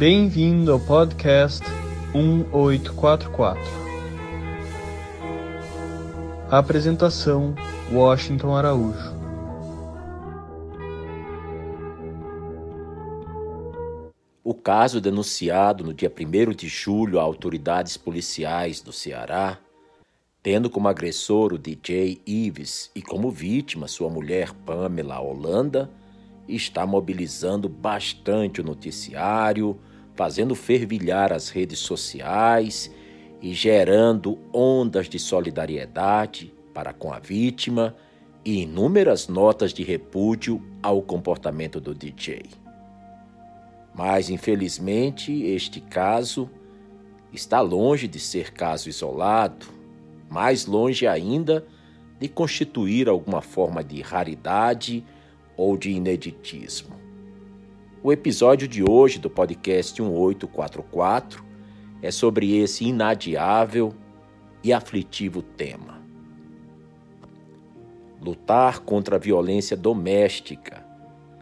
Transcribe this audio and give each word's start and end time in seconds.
Bem-vindo 0.00 0.72
ao 0.72 0.80
podcast 0.80 1.62
1844. 2.14 3.62
Apresentação: 6.50 7.54
Washington 7.92 8.56
Araújo. 8.56 9.14
O 14.42 14.54
caso 14.54 15.02
denunciado 15.02 15.84
no 15.84 15.92
dia 15.92 16.10
1 16.10 16.54
de 16.54 16.66
julho 16.66 17.20
a 17.20 17.22
autoridades 17.22 17.98
policiais 17.98 18.80
do 18.80 18.94
Ceará, 18.94 19.58
tendo 20.42 20.70
como 20.70 20.88
agressor 20.88 21.52
o 21.52 21.58
DJ 21.58 22.22
Ives 22.26 22.90
e 22.94 23.02
como 23.02 23.30
vítima 23.30 23.86
sua 23.86 24.08
mulher 24.08 24.54
Pamela 24.64 25.20
Holanda, 25.20 25.90
está 26.48 26.86
mobilizando 26.86 27.68
bastante 27.68 28.62
o 28.62 28.64
noticiário, 28.64 29.78
fazendo 30.20 30.54
fervilhar 30.54 31.32
as 31.32 31.48
redes 31.48 31.78
sociais 31.78 32.94
e 33.40 33.54
gerando 33.54 34.38
ondas 34.52 35.08
de 35.08 35.18
solidariedade 35.18 36.52
para 36.74 36.92
com 36.92 37.10
a 37.10 37.18
vítima 37.18 37.96
e 38.44 38.60
inúmeras 38.60 39.28
notas 39.28 39.72
de 39.72 39.82
repúdio 39.82 40.62
ao 40.82 41.00
comportamento 41.00 41.80
do 41.80 41.94
DJ. 41.94 42.42
Mas, 43.94 44.28
infelizmente, 44.28 45.42
este 45.42 45.80
caso 45.80 46.50
está 47.32 47.62
longe 47.62 48.06
de 48.06 48.20
ser 48.20 48.52
caso 48.52 48.90
isolado, 48.90 49.68
mais 50.28 50.66
longe 50.66 51.06
ainda 51.06 51.66
de 52.18 52.28
constituir 52.28 53.08
alguma 53.08 53.40
forma 53.40 53.82
de 53.82 54.02
raridade 54.02 55.02
ou 55.56 55.78
de 55.78 55.90
ineditismo. 55.92 56.99
O 58.02 58.10
episódio 58.10 58.66
de 58.66 58.82
hoje 58.82 59.18
do 59.18 59.28
podcast 59.28 60.00
1844 60.00 61.44
é 62.00 62.10
sobre 62.10 62.56
esse 62.56 62.86
inadiável 62.86 63.92
e 64.64 64.72
aflitivo 64.72 65.42
tema. 65.42 66.00
Lutar 68.18 68.78
contra 68.78 69.16
a 69.16 69.18
violência 69.18 69.76
doméstica, 69.76 70.82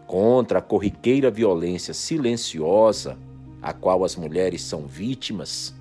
contra 0.05 0.59
a 0.59 0.63
corriqueira 0.63 1.31
violência 1.31 1.95
silenciosa 1.95 3.17
a 3.63 3.73
qual 3.73 4.03
as 4.03 4.17
mulheres 4.17 4.61
são 4.61 4.85
vítimas, 4.85 5.73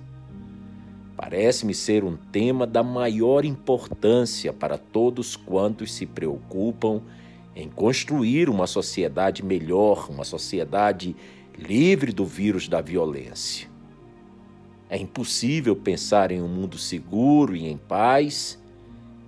parece-me 1.16 1.74
ser 1.74 2.04
um 2.04 2.16
tema 2.16 2.68
da 2.68 2.84
maior 2.84 3.44
importância 3.44 4.52
para 4.52 4.78
todos 4.78 5.34
quantos 5.34 5.92
se 5.92 6.06
preocupam 6.06 7.02
em 7.58 7.68
construir 7.68 8.48
uma 8.48 8.68
sociedade 8.68 9.44
melhor, 9.44 10.08
uma 10.08 10.22
sociedade 10.22 11.16
livre 11.58 12.12
do 12.12 12.24
vírus 12.24 12.68
da 12.68 12.80
violência. 12.80 13.68
É 14.88 14.96
impossível 14.96 15.74
pensar 15.74 16.30
em 16.30 16.40
um 16.40 16.46
mundo 16.46 16.78
seguro 16.78 17.56
e 17.56 17.66
em 17.66 17.76
paz 17.76 18.62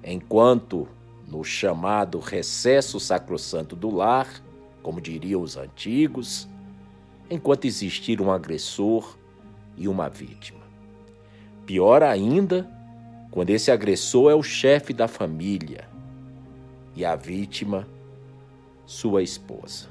enquanto, 0.04 0.86
no 1.26 1.42
chamado 1.42 2.20
recesso 2.20 3.00
sacrossanto 3.00 3.74
do 3.74 3.90
lar, 3.90 4.40
como 4.80 5.00
diriam 5.00 5.42
os 5.42 5.56
antigos, 5.56 6.48
enquanto 7.28 7.64
existir 7.64 8.20
um 8.20 8.30
agressor 8.30 9.18
e 9.76 9.88
uma 9.88 10.08
vítima. 10.08 10.60
Pior 11.66 12.04
ainda, 12.04 12.70
quando 13.32 13.50
esse 13.50 13.72
agressor 13.72 14.30
é 14.30 14.36
o 14.36 14.42
chefe 14.42 14.92
da 14.92 15.08
família 15.08 15.88
e 16.94 17.04
a 17.04 17.16
vítima 17.16 17.88
sua 18.90 19.22
esposa. 19.22 19.86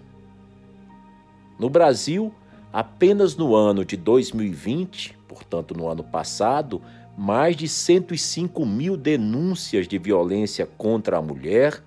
No 1.58 1.70
Brasil, 1.70 2.34
apenas 2.72 3.38
no 3.38 3.56
ano 3.56 3.86
de 3.86 3.96
2020, 3.96 5.18
portanto 5.26 5.74
no 5.74 5.88
ano 5.88 6.04
passado, 6.04 6.82
mais 7.18 7.56
de 7.56 7.66
105 7.66 8.66
mil 8.66 8.98
denúncias 8.98 9.88
de 9.88 9.98
violência 9.98 10.66
contra 10.66 11.18
a 11.18 11.22
mulher 11.22 11.82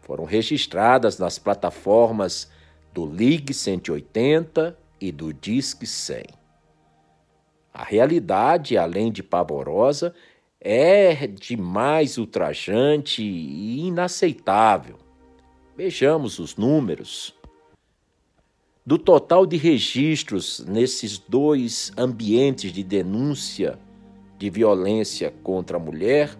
foram 0.00 0.24
registradas 0.24 1.18
nas 1.18 1.38
plataformas 1.38 2.50
do 2.94 3.04
Ligue 3.04 3.52
180 3.52 4.74
e 4.98 5.12
do 5.12 5.34
Disque 5.34 5.86
100. 5.86 6.24
A 7.74 7.84
realidade, 7.84 8.78
além 8.78 9.12
de 9.12 9.22
pavorosa, 9.22 10.14
é 10.58 11.26
demais 11.26 12.16
ultrajante 12.16 13.22
e 13.22 13.86
inaceitável. 13.86 15.03
Vejamos 15.76 16.38
os 16.38 16.54
números. 16.56 17.34
Do 18.86 18.96
total 18.96 19.44
de 19.44 19.56
registros 19.56 20.64
nesses 20.68 21.18
dois 21.18 21.90
ambientes 21.98 22.72
de 22.72 22.84
denúncia 22.84 23.76
de 24.38 24.48
violência 24.48 25.34
contra 25.42 25.76
a 25.76 25.80
mulher, 25.80 26.38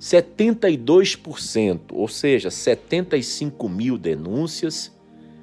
72%, 0.00 1.80
ou 1.92 2.08
seja, 2.08 2.50
75 2.50 3.68
mil 3.68 3.98
denúncias, 3.98 4.90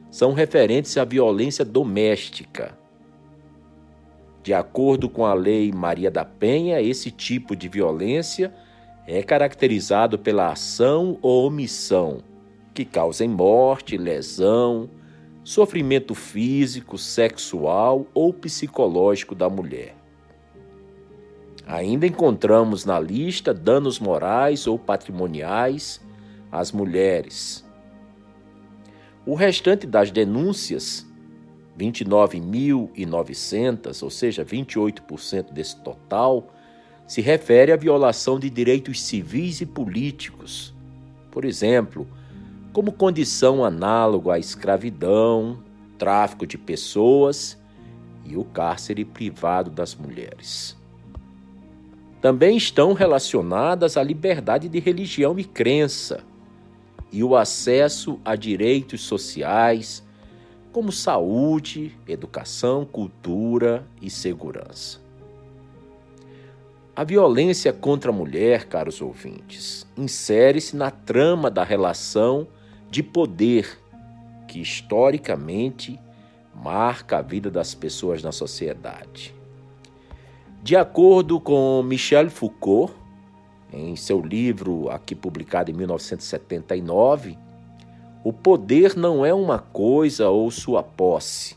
são 0.09 0.33
referentes 0.33 0.97
à 0.97 1.05
violência 1.05 1.63
doméstica. 1.63 2.75
De 4.41 4.55
acordo 4.55 5.07
com 5.07 5.23
a 5.23 5.35
Lei 5.35 5.71
Maria 5.71 6.09
da 6.09 6.25
Penha, 6.25 6.81
esse 6.81 7.11
tipo 7.11 7.55
de 7.55 7.69
violência 7.69 8.51
é 9.05 9.21
caracterizado 9.21 10.17
pela 10.17 10.51
ação 10.51 11.19
ou 11.21 11.45
omissão 11.45 12.30
que 12.73 12.85
causem 12.85 13.27
morte, 13.27 13.97
lesão, 13.97 14.89
sofrimento 15.43 16.15
físico, 16.15 16.97
sexual 16.97 18.07
ou 18.13 18.33
psicológico 18.33 19.35
da 19.35 19.49
mulher. 19.49 19.97
Ainda 21.65 22.07
encontramos 22.07 22.85
na 22.85 22.97
lista 22.99 23.53
danos 23.53 23.99
morais 23.99 24.65
ou 24.67 24.79
patrimoniais 24.79 26.01
às 26.51 26.71
mulheres. 26.71 27.65
O 29.25 29.33
restante 29.35 29.85
das 29.85 30.11
denúncias, 30.11 31.05
29.900, 31.77 34.01
ou 34.03 34.09
seja, 34.09 34.43
28% 34.43 35.53
desse 35.53 35.79
total, 35.81 36.51
se 37.07 37.21
refere 37.21 37.71
à 37.71 37.75
violação 37.75 38.39
de 38.39 38.49
direitos 38.49 38.99
civis 39.01 39.61
e 39.61 39.65
políticos. 39.65 40.73
Por 41.29 41.45
exemplo, 41.45 42.07
como 42.73 42.91
condição 42.91 43.65
análoga 43.65 44.33
à 44.33 44.39
escravidão, 44.39 45.59
tráfico 45.97 46.47
de 46.47 46.57
pessoas 46.57 47.57
e 48.25 48.37
o 48.37 48.43
cárcere 48.43 49.03
privado 49.03 49.69
das 49.69 49.93
mulheres. 49.93 50.77
Também 52.21 52.55
estão 52.55 52.93
relacionadas 52.93 53.97
à 53.97 54.03
liberdade 54.03 54.69
de 54.69 54.79
religião 54.79 55.37
e 55.37 55.43
crença 55.43 56.23
e 57.11 57.23
o 57.23 57.35
acesso 57.35 58.19
a 58.23 58.35
direitos 58.35 59.01
sociais, 59.01 60.03
como 60.71 60.91
saúde, 60.91 61.97
educação, 62.07 62.85
cultura 62.85 63.85
e 64.01 64.09
segurança. 64.09 65.01
A 66.95 67.03
violência 67.03 67.73
contra 67.73 68.11
a 68.11 68.13
mulher, 68.13 68.65
caros 68.65 69.01
ouvintes, 69.01 69.85
insere-se 69.97 70.75
na 70.75 70.91
trama 70.91 71.49
da 71.49 71.63
relação 71.63 72.47
de 72.91 73.01
poder 73.01 73.79
que 74.49 74.59
historicamente 74.59 75.97
marca 76.53 77.19
a 77.19 77.21
vida 77.21 77.49
das 77.49 77.73
pessoas 77.73 78.21
na 78.21 78.33
sociedade. 78.33 79.33
De 80.61 80.75
acordo 80.75 81.39
com 81.39 81.81
Michel 81.81 82.29
Foucault, 82.29 82.93
em 83.71 83.95
seu 83.95 84.21
livro 84.21 84.89
aqui 84.89 85.15
publicado 85.15 85.71
em 85.71 85.73
1979, 85.73 87.37
o 88.25 88.33
poder 88.33 88.97
não 88.97 89.25
é 89.25 89.33
uma 89.33 89.57
coisa 89.57 90.29
ou 90.29 90.51
sua 90.51 90.83
posse, 90.83 91.55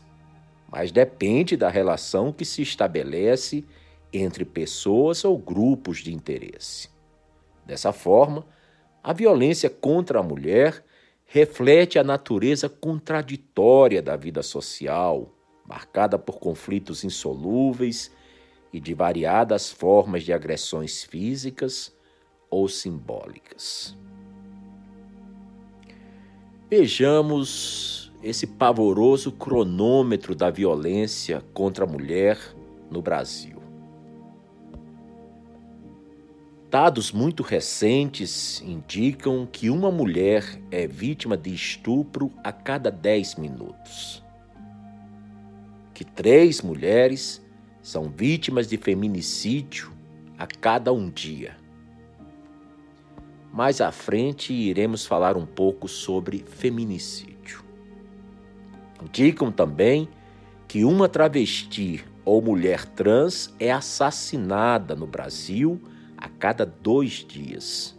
mas 0.71 0.89
depende 0.89 1.57
da 1.57 1.69
relação 1.69 2.31
que 2.31 2.45
se 2.45 2.61
estabelece 2.61 3.65
entre 4.13 4.45
pessoas 4.45 5.25
ou 5.25 5.37
grupos 5.37 5.97
de 5.97 6.13
interesse. 6.13 6.89
Dessa 7.65 7.91
forma, 7.91 8.45
a 9.03 9.11
violência 9.11 9.69
contra 9.69 10.19
a 10.19 10.23
mulher 10.23 10.84
reflete 11.25 11.99
a 11.99 12.03
natureza 12.03 12.69
contraditória 12.69 14.01
da 14.01 14.15
vida 14.15 14.43
social, 14.43 15.33
marcada 15.67 16.17
por 16.17 16.39
conflitos 16.39 17.03
insolúveis 17.03 18.11
e 18.71 18.79
de 18.79 18.93
variadas 18.93 19.71
formas 19.71 20.23
de 20.23 20.31
agressões 20.31 21.03
físicas 21.03 21.95
ou 22.49 22.67
simbólicas. 22.67 23.97
Vejamos 26.69 28.11
esse 28.23 28.47
pavoroso 28.47 29.31
cronômetro 29.31 30.33
da 30.33 30.49
violência 30.49 31.43
contra 31.53 31.85
a 31.85 31.87
mulher 31.87 32.39
no 32.89 33.01
Brasil. 33.01 33.64
Dados 36.75 37.13
muito 37.13 37.41
recentes 37.41 38.61
indicam 38.61 39.47
que 39.49 39.69
uma 39.69 39.89
mulher 39.89 40.43
é 40.69 40.85
vítima 40.85 41.37
de 41.37 41.53
estupro 41.53 42.33
a 42.43 42.51
cada 42.51 42.91
10 42.91 43.35
minutos. 43.35 44.21
que 45.93 46.03
três 46.03 46.61
mulheres 46.61 47.41
são 47.81 48.09
vítimas 48.09 48.67
de 48.67 48.75
feminicídio 48.75 49.89
a 50.37 50.45
cada 50.45 50.91
um 50.91 51.09
dia. 51.09 51.55
Mais 53.53 53.79
à 53.79 53.89
frente 53.89 54.51
iremos 54.51 55.05
falar 55.05 55.37
um 55.37 55.45
pouco 55.45 55.87
sobre 55.87 56.39
feminicídio. 56.39 57.63
Indicam 59.01 59.49
também 59.49 60.09
que 60.67 60.83
uma 60.83 61.07
travesti 61.07 62.03
ou 62.25 62.41
mulher 62.41 62.83
trans 62.83 63.55
é 63.61 63.71
assassinada 63.71 64.93
no 64.93 65.07
Brasil 65.07 65.81
a 66.17 66.27
cada 66.29 66.65
dois 66.65 67.25
dias. 67.27 67.95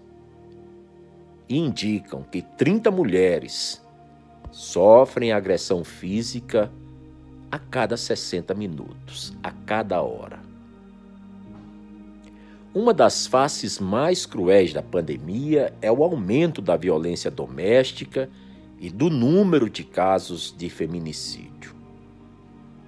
E 1.48 1.58
indicam 1.58 2.22
que 2.22 2.42
30 2.42 2.90
mulheres 2.90 3.82
sofrem 4.50 5.32
agressão 5.32 5.84
física 5.84 6.70
a 7.50 7.58
cada 7.58 7.96
60 7.96 8.54
minutos, 8.54 9.32
a 9.42 9.50
cada 9.50 10.02
hora. 10.02 10.40
Uma 12.74 12.92
das 12.92 13.26
faces 13.26 13.78
mais 13.78 14.26
cruéis 14.26 14.72
da 14.74 14.82
pandemia 14.82 15.72
é 15.80 15.90
o 15.90 16.04
aumento 16.04 16.60
da 16.60 16.76
violência 16.76 17.30
doméstica 17.30 18.28
e 18.78 18.90
do 18.90 19.08
número 19.08 19.70
de 19.70 19.82
casos 19.82 20.54
de 20.56 20.68
feminicídio. 20.68 21.74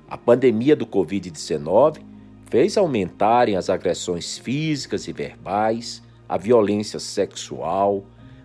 A 0.08 0.18
pandemia 0.18 0.76
do 0.76 0.86
Covid-19 0.86 2.07
fez 2.50 2.76
aumentarem 2.76 3.56
as 3.56 3.68
agressões 3.68 4.38
físicas 4.38 5.06
e 5.06 5.12
verbais, 5.12 6.02
a 6.28 6.36
violência 6.38 6.98
sexual, 6.98 8.04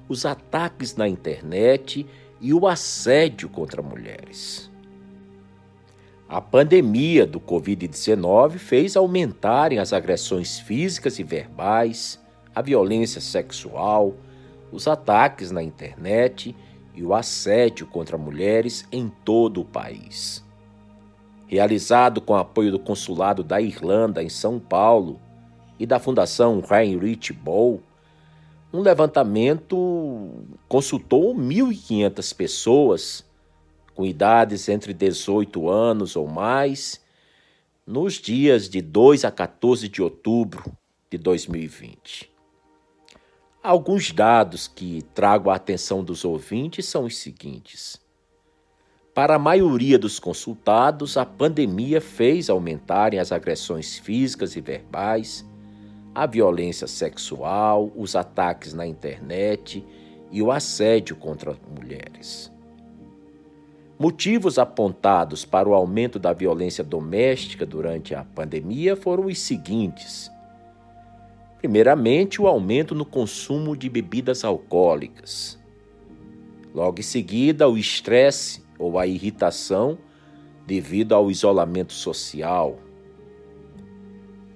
os 0.10 0.26
ataques 0.26 0.96
na 0.96 1.08
internet 1.08 2.06
e 2.42 2.54
o 2.54 2.68
assédio 2.68 3.48
contra 3.48 3.82
mulheres. 3.82 4.70
A 6.28 6.42
pandemia 6.42 7.26
do 7.26 7.40
Covid-19 7.40 8.58
fez 8.58 8.98
aumentarem 8.98 9.80
as 9.80 9.94
agressões 9.94 10.60
físicas 10.60 11.20
e 11.20 11.24
verbais, 11.24 12.20
a 12.54 12.62
violência 12.62 13.22
sexual, 13.22 14.16
os 14.72 14.88
ataques 14.88 15.52
na 15.52 15.64
internet 15.64 16.56
e 16.94 17.04
o 17.04 17.14
assédio 17.14 17.88
contra 17.88 18.18
mulheres 18.18 18.86
em 18.92 19.10
todo 19.24 19.62
o 19.62 19.66
país. 19.66 20.43
Realizado 21.48 22.22
com 22.22 22.36
apoio 22.36 22.72
do 22.72 22.80
Consulado 22.80 23.44
da 23.44 23.62
Irlanda 23.62 24.24
em 24.24 24.30
São 24.30 24.60
Paulo 24.60 25.20
e 25.80 25.86
da 25.86 26.00
Fundação 26.00 26.64
Heinrich 26.70 27.32
Boll, 27.34 27.82
um 28.72 28.80
levantamento 28.80 30.32
consultou 30.68 31.36
1.500 31.36 32.36
pessoas 32.36 33.26
com 33.94 34.06
idades 34.06 34.68
entre 34.68 34.94
18 34.94 35.70
anos 35.70 36.16
ou 36.16 36.28
mais, 36.28 37.00
nos 37.86 38.16
dias 38.16 38.68
de 38.68 38.82
2 38.82 39.26
a 39.26 39.32
14 39.32 39.88
de 39.88 40.02
outubro 40.02 40.64
de 41.10 41.18
2020. 41.18 42.32
Alguns 43.62 44.12
dados 44.12 44.68
que 44.68 45.04
trago 45.14 45.50
à 45.50 45.56
atenção 45.56 46.04
dos 46.04 46.26
ouvintes 46.26 46.86
são 46.86 47.06
os 47.06 47.18
seguintes. 47.18 48.03
Para 49.14 49.36
a 49.36 49.40
maioria 49.40 50.00
dos 50.00 50.20
consultados, 50.20 51.18
a 51.18 51.26
pandemia 51.26 52.02
fez 52.02 52.50
aumentarem 52.50 53.20
as 53.20 53.32
agressões 53.32 54.00
físicas 54.00 54.56
e 54.56 54.62
verbais, 54.62 55.46
a 56.16 56.26
violência 56.26 56.88
sexual, 56.88 57.92
os 57.96 58.16
ataques 58.16 58.74
na 58.74 58.88
internet 58.88 59.86
e 60.32 60.42
o 60.42 60.52
assédio 60.52 61.16
contra 61.16 61.56
mulheres. 61.80 62.52
Motivos 64.00 64.58
apontados 64.58 65.46
para 65.46 65.70
o 65.70 65.76
aumento 65.76 66.18
da 66.18 66.34
violência 66.34 66.84
doméstica 66.84 67.68
durante 67.68 68.16
a 68.16 68.24
pandemia 68.24 68.96
foram 68.96 69.28
os 69.28 69.38
seguintes: 69.38 70.32
primeiramente, 71.60 72.42
o 72.42 72.48
aumento 72.48 72.96
no 72.96 73.06
consumo 73.06 73.78
de 73.78 73.90
bebidas 73.90 74.44
alcoólicas. 74.44 75.60
Logo 76.74 77.00
em 77.00 77.04
seguida, 77.04 77.70
o 77.70 77.78
estresse 77.78 78.63
ou 78.84 79.00
a 79.00 79.08
irritação 79.08 79.98
devido 80.66 81.14
ao 81.14 81.30
isolamento 81.32 81.94
social. 81.94 82.78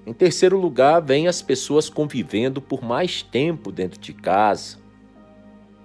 Em 0.06 0.14
terceiro 0.14 0.58
lugar, 0.58 1.02
vem 1.02 1.28
as 1.28 1.42
pessoas 1.42 1.90
convivendo 1.90 2.62
por 2.62 2.82
mais 2.82 3.22
tempo 3.22 3.72
dentro 3.72 4.00
de 4.00 4.14
casa. 4.14 4.78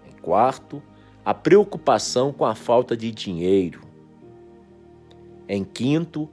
Em 0.09 0.13
quarto, 0.21 0.83
a 1.25 1.35
preocupação 1.35 2.33
com 2.33 2.45
a 2.45 2.55
falta 2.55 2.97
de 2.97 3.11
dinheiro. 3.11 3.81
Em 5.49 5.65
quinto, 5.65 6.29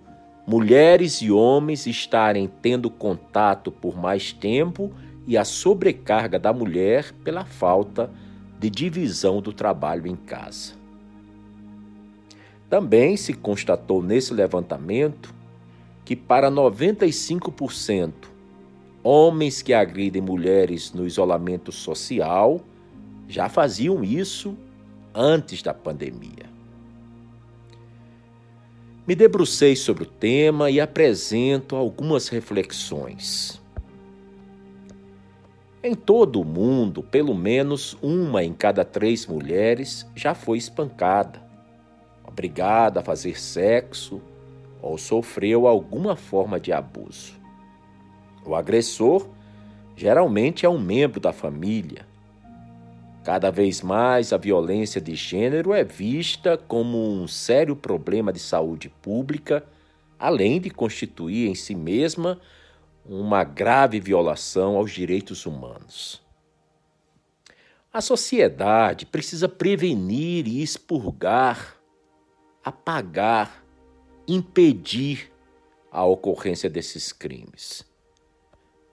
mulheres 0.46 1.22
e 1.22 1.32
homens 1.32 1.88
estarem 1.88 2.48
tendo 2.62 2.90
contato 2.90 3.72
por 3.72 3.98
mais 3.98 4.32
tempo 4.32 4.92
e 5.28 5.38
a 5.38 5.44
sobrecarga 5.44 6.40
da 6.40 6.54
mulher 6.54 7.12
pela 7.24 7.46
falta 7.46 8.12
de 8.60 8.70
divisão 8.70 9.42
do 9.42 9.54
trabalho 9.54 10.06
em 10.08 10.16
casa. 10.16 10.79
Também 12.70 13.18
se 13.18 13.34
constatou 13.34 14.02
nesse 14.04 14.34
levantamento 14.34 15.34
que, 16.06 16.16
para 16.16 16.52
95%, 16.52 18.14
homens 19.04 19.62
que 19.62 19.74
agridem 19.74 20.22
mulheres 20.22 20.94
no 20.94 21.06
isolamento 21.06 21.72
social 21.72 22.62
já 23.28 23.50
faziam 23.50 24.04
isso 24.04 24.56
antes 25.14 25.64
da 25.64 25.74
pandemia. 25.74 26.50
Me 29.08 29.16
debrucei 29.16 29.76
sobre 29.76 30.04
o 30.04 30.06
tema 30.06 30.70
e 30.70 30.80
apresento 30.80 31.76
algumas 31.76 32.28
reflexões. 32.28 33.60
Em 35.82 35.96
todo 35.96 36.42
o 36.42 36.46
mundo, 36.46 37.02
pelo 37.02 37.34
menos 37.34 37.98
uma 38.04 38.44
em 38.44 38.54
cada 38.54 38.86
três 38.86 39.26
mulheres 39.26 40.06
já 40.16 40.36
foi 40.36 40.60
espancada, 40.60 41.49
obrigada 42.30 43.00
a 43.00 43.04
fazer 43.04 43.40
sexo 43.40 44.22
ou 44.82 44.98
sofreu 44.98 45.68
alguma 45.68 46.16
forma 46.16 46.60
de 46.60 46.72
abuso. 46.72 47.34
O 48.46 48.56
agressor 48.56 49.28
geralmente 49.96 50.66
é 50.66 50.70
um 50.70 50.80
membro 50.80 51.20
da 51.20 51.34
família, 51.34 52.08
Cada 53.24 53.52
vez 53.52 53.82
mais 53.82 54.32
a 54.32 54.38
violência 54.38 55.00
de 55.02 55.14
gênero 55.14 55.74
é 55.74 55.84
vista 55.84 56.58
como 56.58 56.98
um 56.98 57.28
sério 57.28 57.76
problema 57.76 58.32
de 58.32 58.40
saúde 58.40 58.90
pública, 58.90 59.64
além 60.18 60.60
de 60.60 60.70
constituir 60.70 61.50
em 61.50 61.56
si 61.56 61.76
mesma 61.76 62.40
uma 63.06 63.44
grave 63.44 64.00
violação 64.00 64.78
aos 64.78 64.92
direitos 64.92 65.46
humanos. 65.46 66.22
A 67.92 68.02
sociedade 68.02 69.06
precisa 69.06 69.50
prevenir 69.50 70.48
e 70.48 70.62
expurgar, 70.62 71.76
apagar, 72.64 73.64
impedir 74.28 75.32
a 75.92 76.06
ocorrência 76.06 76.70
desses 76.70 77.12
crimes. 77.12 77.86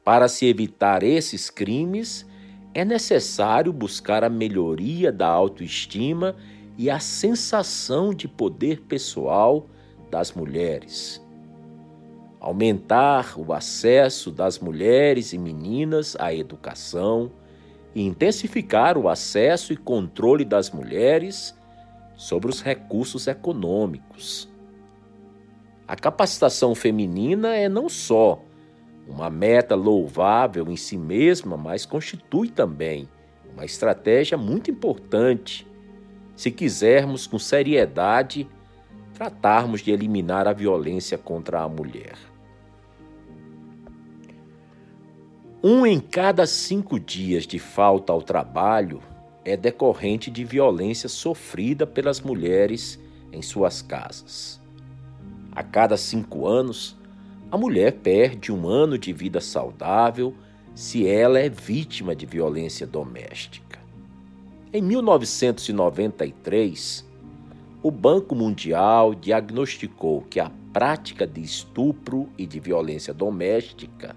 Para 0.04 0.28
se 0.28 0.46
evitar 0.46 1.02
esses 1.02 1.50
crimes, 1.50 2.24
é 2.72 2.84
necessário 2.84 3.72
buscar 3.72 4.22
a 4.22 4.30
melhoria 4.30 5.10
da 5.10 5.26
autoestima 5.26 6.36
e 6.78 6.90
a 6.90 7.00
sensação 7.00 8.12
de 8.14 8.28
poder 8.28 8.82
pessoal 8.82 9.66
das 10.10 10.32
mulheres. 10.32 11.24
Aumentar 12.38 13.34
o 13.36 13.52
acesso 13.52 14.30
das 14.30 14.58
mulheres 14.58 15.32
e 15.32 15.38
meninas 15.38 16.14
à 16.20 16.32
educação 16.32 17.32
e 17.94 18.02
intensificar 18.02 18.96
o 18.98 19.08
acesso 19.08 19.72
e 19.72 19.76
controle 19.76 20.44
das 20.44 20.70
mulheres 20.70 21.55
sobre 22.16 22.50
os 22.50 22.62
recursos 22.62 23.26
econômicos. 23.26 24.48
A 25.86 25.94
capacitação 25.94 26.74
feminina 26.74 27.54
é 27.54 27.68
não 27.68 27.88
só 27.88 28.42
uma 29.06 29.30
meta 29.30 29.76
louvável 29.76 30.68
em 30.68 30.76
si 30.76 30.96
mesma, 30.96 31.56
mas 31.56 31.86
constitui 31.86 32.48
também 32.48 33.08
uma 33.52 33.64
estratégia 33.64 34.36
muito 34.36 34.70
importante 34.70 35.66
se 36.34 36.50
quisermos 36.50 37.26
com 37.26 37.38
seriedade 37.38 38.48
tratarmos 39.14 39.80
de 39.80 39.90
eliminar 39.90 40.46
a 40.46 40.52
violência 40.52 41.16
contra 41.16 41.62
a 41.62 41.68
mulher. 41.68 42.16
Um 45.62 45.86
em 45.86 45.98
cada 45.98 46.46
cinco 46.46 47.00
dias 47.00 47.46
de 47.46 47.58
falta 47.58 48.12
ao 48.12 48.20
trabalho 48.20 49.00
é 49.46 49.56
decorrente 49.56 50.28
de 50.28 50.44
violência 50.44 51.08
sofrida 51.08 51.86
pelas 51.86 52.20
mulheres 52.20 53.00
em 53.32 53.40
suas 53.40 53.80
casas. 53.80 54.60
A 55.52 55.62
cada 55.62 55.96
cinco 55.96 56.48
anos, 56.48 56.96
a 57.48 57.56
mulher 57.56 57.92
perde 57.92 58.50
um 58.50 58.68
ano 58.68 58.98
de 58.98 59.12
vida 59.12 59.40
saudável 59.40 60.34
se 60.74 61.06
ela 61.06 61.38
é 61.38 61.48
vítima 61.48 62.16
de 62.16 62.26
violência 62.26 62.88
doméstica. 62.88 63.78
Em 64.72 64.82
1993, 64.82 67.06
o 67.84 67.90
Banco 67.92 68.34
Mundial 68.34 69.14
diagnosticou 69.14 70.22
que 70.22 70.40
a 70.40 70.50
prática 70.72 71.24
de 71.24 71.40
estupro 71.40 72.28
e 72.36 72.48
de 72.48 72.58
violência 72.58 73.14
doméstica 73.14 74.16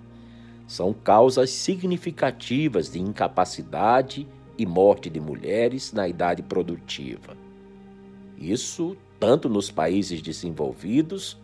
são 0.65 0.91
causas 0.91 1.51
significativas 1.51 2.91
de 2.91 2.99
incapacidade 2.99 4.27
e 4.59 4.65
morte 4.65 5.09
de 5.09 5.19
mulheres 5.19 5.93
na 5.93 6.07
idade 6.07 6.43
produtiva. 6.43 7.35
Isso 8.37 8.95
tanto 9.19 9.49
nos 9.49 9.71
países 9.71 10.21
desenvolvidos 10.21 11.37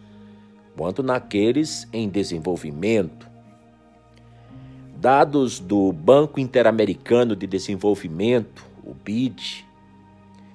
quanto 0.77 1.01
naqueles 1.01 1.87
em 1.91 2.09
desenvolvimento. 2.09 3.29
Dados 4.97 5.59
do 5.59 5.91
Banco 5.91 6.39
Interamericano 6.39 7.35
de 7.35 7.47
Desenvolvimento, 7.47 8.65
o 8.83 8.93
BID, 8.93 9.65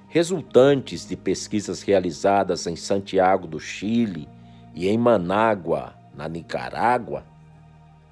resultantes 0.07 1.07
de 1.07 1.15
pesquisas 1.15 1.81
realizadas 1.81 2.67
em 2.67 2.75
Santiago 2.75 3.47
do 3.47 3.59
Chile 3.59 4.27
e 4.73 4.87
em 4.87 4.97
Manágua, 4.97 5.95
na 6.15 6.27
Nicarágua, 6.27 7.25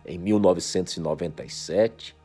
em 0.05 0.17
1997, 0.17 2.15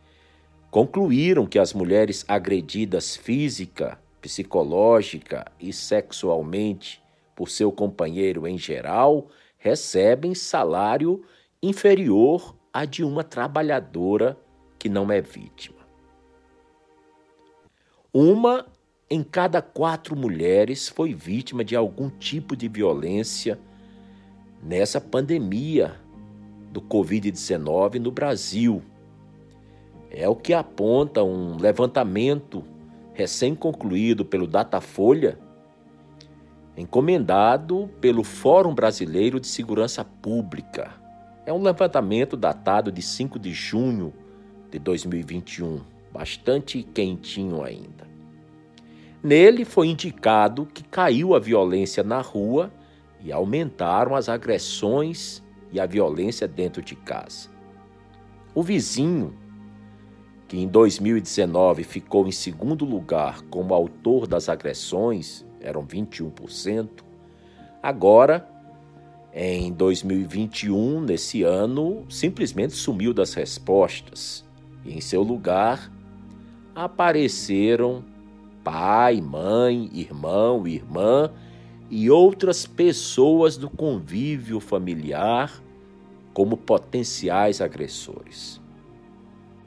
concluíram 0.74 1.46
que 1.46 1.56
as 1.56 1.72
mulheres 1.72 2.24
agredidas 2.26 3.14
física, 3.14 3.96
psicológica 4.20 5.46
e 5.60 5.72
sexualmente 5.72 7.00
por 7.36 7.48
seu 7.48 7.70
companheiro 7.70 8.44
em 8.44 8.58
geral 8.58 9.28
recebem 9.56 10.34
salário 10.34 11.22
inferior 11.62 12.56
a 12.72 12.84
de 12.84 13.04
uma 13.04 13.22
trabalhadora 13.22 14.36
que 14.76 14.88
não 14.88 15.12
é 15.12 15.20
vítima. 15.20 15.78
Uma 18.12 18.66
em 19.08 19.22
cada 19.22 19.62
quatro 19.62 20.16
mulheres 20.16 20.88
foi 20.88 21.14
vítima 21.14 21.62
de 21.62 21.76
algum 21.76 22.10
tipo 22.10 22.56
de 22.56 22.66
violência 22.66 23.60
nessa 24.60 25.00
pandemia 25.00 25.94
do 26.72 26.82
Covid-19 26.82 28.00
no 28.00 28.10
Brasil. 28.10 28.82
É 30.16 30.28
o 30.28 30.36
que 30.36 30.54
aponta 30.54 31.24
um 31.24 31.56
levantamento 31.56 32.64
recém-concluído 33.14 34.24
pelo 34.24 34.46
Datafolha, 34.46 35.36
encomendado 36.76 37.90
pelo 38.00 38.22
Fórum 38.22 38.72
Brasileiro 38.72 39.40
de 39.40 39.48
Segurança 39.48 40.04
Pública. 40.04 40.92
É 41.44 41.52
um 41.52 41.60
levantamento 41.60 42.36
datado 42.36 42.92
de 42.92 43.02
5 43.02 43.40
de 43.40 43.52
junho 43.52 44.14
de 44.70 44.78
2021, 44.78 45.80
bastante 46.12 46.84
quentinho 46.84 47.64
ainda. 47.64 48.06
Nele 49.20 49.64
foi 49.64 49.88
indicado 49.88 50.64
que 50.64 50.84
caiu 50.84 51.34
a 51.34 51.40
violência 51.40 52.04
na 52.04 52.20
rua 52.20 52.72
e 53.20 53.32
aumentaram 53.32 54.14
as 54.14 54.28
agressões 54.28 55.42
e 55.72 55.80
a 55.80 55.86
violência 55.86 56.46
dentro 56.46 56.80
de 56.80 56.94
casa. 56.94 57.48
O 58.54 58.62
vizinho, 58.62 59.34
que 60.54 60.60
em 60.60 60.68
2019 60.68 61.82
ficou 61.82 62.28
em 62.28 62.30
segundo 62.30 62.84
lugar 62.84 63.42
como 63.50 63.74
autor 63.74 64.24
das 64.24 64.48
agressões, 64.48 65.44
eram 65.60 65.84
21%, 65.84 66.88
agora, 67.82 68.48
em 69.32 69.72
2021, 69.72 71.00
nesse 71.00 71.42
ano, 71.42 72.04
simplesmente 72.08 72.72
sumiu 72.72 73.12
das 73.12 73.34
respostas 73.34 74.44
e, 74.84 74.96
em 74.96 75.00
seu 75.00 75.24
lugar, 75.24 75.90
apareceram 76.72 78.04
pai, 78.62 79.20
mãe, 79.20 79.90
irmão, 79.92 80.68
irmã 80.68 81.32
e 81.90 82.08
outras 82.08 82.64
pessoas 82.64 83.56
do 83.56 83.68
convívio 83.68 84.60
familiar 84.60 85.52
como 86.32 86.56
potenciais 86.56 87.60
agressores. 87.60 88.62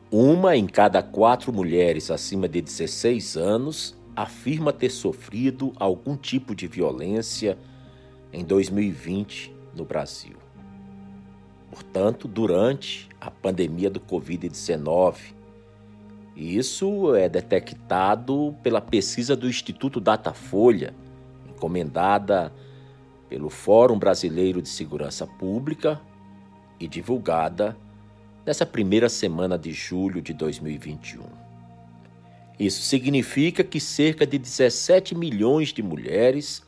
Uma 0.09 0.55
em 0.55 0.65
cada 0.65 1.03
quatro 1.03 1.51
mulheres 1.51 2.09
acima 2.09 2.47
de 2.47 2.61
16 2.61 3.35
anos 3.35 3.93
afirma 4.15 4.71
ter 4.71 4.89
sofrido 4.89 5.73
algum 5.75 6.15
tipo 6.15 6.55
de 6.55 6.65
violência 6.65 7.57
em 8.31 8.45
2020 8.45 9.53
no 9.75 9.83
Brasil. 9.83 10.37
Portanto, 11.69 12.25
durante 12.25 13.09
a 13.19 13.29
pandemia 13.29 13.89
do 13.89 13.99
Covid-19, 13.99 15.35
isso 16.37 17.13
é 17.13 17.27
detectado 17.27 18.55
pela 18.63 18.79
pesquisa 18.79 19.35
do 19.35 19.49
Instituto 19.49 19.99
Datafolha, 19.99 20.95
encomendada 21.49 22.53
pelo 23.27 23.49
Fórum 23.49 23.99
Brasileiro 23.99 24.61
de 24.61 24.69
Segurança 24.69 25.27
Pública 25.27 25.99
e 26.79 26.87
divulgada 26.87 27.75
nessa 28.47 28.65
primeira 28.65 29.09
semana 29.09 29.59
de 29.59 29.73
julho 29.73 30.21
de 30.21 30.33
2021. 30.33 31.21
Isso 32.57 32.81
significa 32.81 33.61
que 33.61 33.77
cerca 33.77 34.25
de 34.25 34.37
17 34.37 35.13
milhões 35.13 35.73
de 35.73 35.83
mulheres 35.83 36.63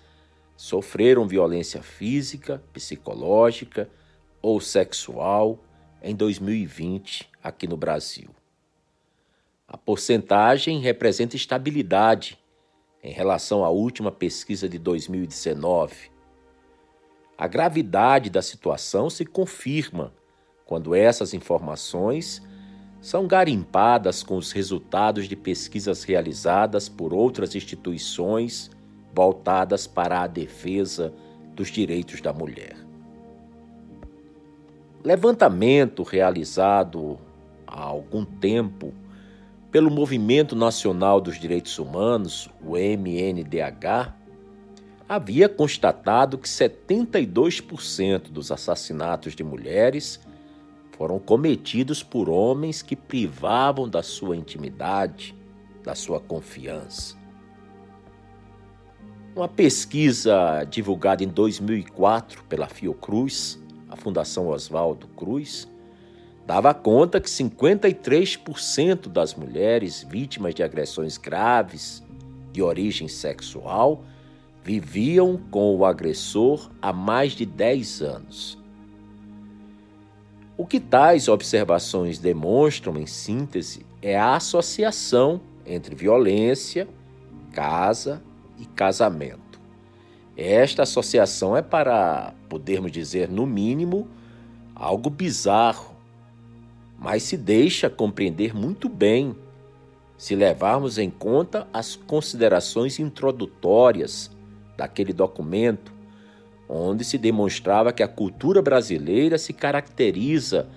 sofreram 0.57 1.25
violência 1.25 1.81
física, 1.81 2.61
psicológica 2.73 3.89
ou 4.41 4.59
sexual 4.59 5.57
em 6.03 6.13
2020 6.13 7.29
aqui 7.41 7.65
no 7.65 7.77
Brasil. 7.77 8.29
A 9.65 9.77
porcentagem 9.77 10.81
representa 10.81 11.37
estabilidade 11.37 12.37
em 13.01 13.13
relação 13.13 13.63
à 13.63 13.69
última 13.69 14.11
pesquisa 14.11 14.67
de 14.67 14.77
2019. 14.77 16.11
A 17.37 17.47
gravidade 17.47 18.29
da 18.29 18.41
situação 18.41 19.09
se 19.09 19.25
confirma 19.25 20.18
quando 20.69 20.93
essas 20.93 21.33
informações 21.33 22.43
são 23.01 23.25
garimpadas 23.25 24.21
com 24.21 24.37
os 24.37 24.51
resultados 24.51 25.27
de 25.27 25.35
pesquisas 25.35 26.03
realizadas 26.03 26.87
por 26.87 27.11
outras 27.11 27.55
instituições 27.55 28.69
voltadas 29.11 29.87
para 29.87 30.21
a 30.21 30.27
defesa 30.27 31.11
dos 31.55 31.69
direitos 31.69 32.21
da 32.21 32.31
mulher. 32.31 32.75
Levantamento 35.03 36.03
realizado 36.03 37.17
há 37.65 37.81
algum 37.81 38.23
tempo 38.23 38.93
pelo 39.71 39.89
Movimento 39.89 40.55
Nacional 40.55 41.19
dos 41.19 41.39
Direitos 41.39 41.79
Humanos, 41.79 42.47
o 42.63 42.77
MNDH, 42.77 44.13
havia 45.07 45.49
constatado 45.49 46.37
que 46.37 46.47
72% 46.47 48.29
dos 48.29 48.51
assassinatos 48.51 49.35
de 49.35 49.43
mulheres 49.43 50.28
foram 50.99 51.17
cometidos 51.17 52.03
por 52.03 52.29
homens 52.29 52.81
que 52.81 52.93
privavam 52.93 53.87
da 53.87 54.03
sua 54.03 54.35
intimidade, 54.35 55.33
da 55.81 55.95
sua 55.95 56.19
confiança. 56.19 57.15
Uma 59.33 59.47
pesquisa 59.47 60.65
divulgada 60.69 61.23
em 61.23 61.29
2004 61.29 62.43
pela 62.49 62.67
Fiocruz, 62.67 63.57
a 63.87 63.95
Fundação 63.95 64.49
Oswaldo 64.49 65.07
Cruz, 65.07 65.69
dava 66.45 66.73
conta 66.73 67.21
que 67.21 67.29
53% 67.29 69.07
das 69.07 69.33
mulheres 69.33 70.03
vítimas 70.03 70.53
de 70.53 70.63
agressões 70.63 71.17
graves 71.17 72.03
de 72.51 72.61
origem 72.61 73.07
sexual 73.07 74.03
viviam 74.61 75.37
com 75.49 75.77
o 75.77 75.85
agressor 75.85 76.69
há 76.81 76.91
mais 76.91 77.31
de 77.31 77.45
10 77.45 78.01
anos. 78.01 78.58
O 80.59 80.67
que 80.67 80.79
tais 80.79 81.29
observações 81.29 82.19
demonstram, 82.19 82.97
em 82.97 83.05
síntese, 83.05 83.85
é 84.01 84.19
a 84.19 84.35
associação 84.35 85.39
entre 85.65 85.95
violência, 85.95 86.85
casa 87.53 88.21
e 88.59 88.65
casamento. 88.65 89.59
Esta 90.35 90.83
associação 90.83 91.55
é 91.55 91.61
para, 91.61 92.33
podermos 92.49 92.91
dizer, 92.91 93.29
no 93.29 93.47
mínimo, 93.47 94.07
algo 94.75 95.09
bizarro 95.09 95.97
mas 96.99 97.23
se 97.23 97.37
deixa 97.37 97.89
compreender 97.89 98.53
muito 98.53 98.89
bem 98.89 99.35
se 100.17 100.35
levarmos 100.35 100.97
em 100.97 101.09
conta 101.09 101.65
as 101.71 101.95
considerações 101.95 102.99
introdutórias 102.99 104.29
daquele 104.75 105.13
documento, 105.13 105.93
onde 106.69 107.03
se 107.03 107.17
demonstrava 107.17 107.91
que 107.91 108.03
a 108.03 108.07
cultura 108.07 108.61
brasileira 108.61 109.37
se 109.37 109.51
caracteriza 109.51 110.67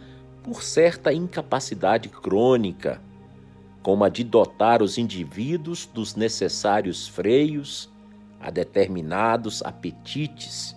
por 0.42 0.62
certa 0.62 1.12
incapacidade 1.12 2.08
crônica, 2.08 3.00
como 3.82 4.02
a 4.02 4.08
de 4.08 4.24
dotar 4.24 4.82
os 4.82 4.96
indivíduos 4.96 5.86
dos 5.86 6.16
necessários 6.16 7.06
freios 7.06 7.90
a 8.40 8.50
determinados 8.50 9.62
apetites 9.62 10.74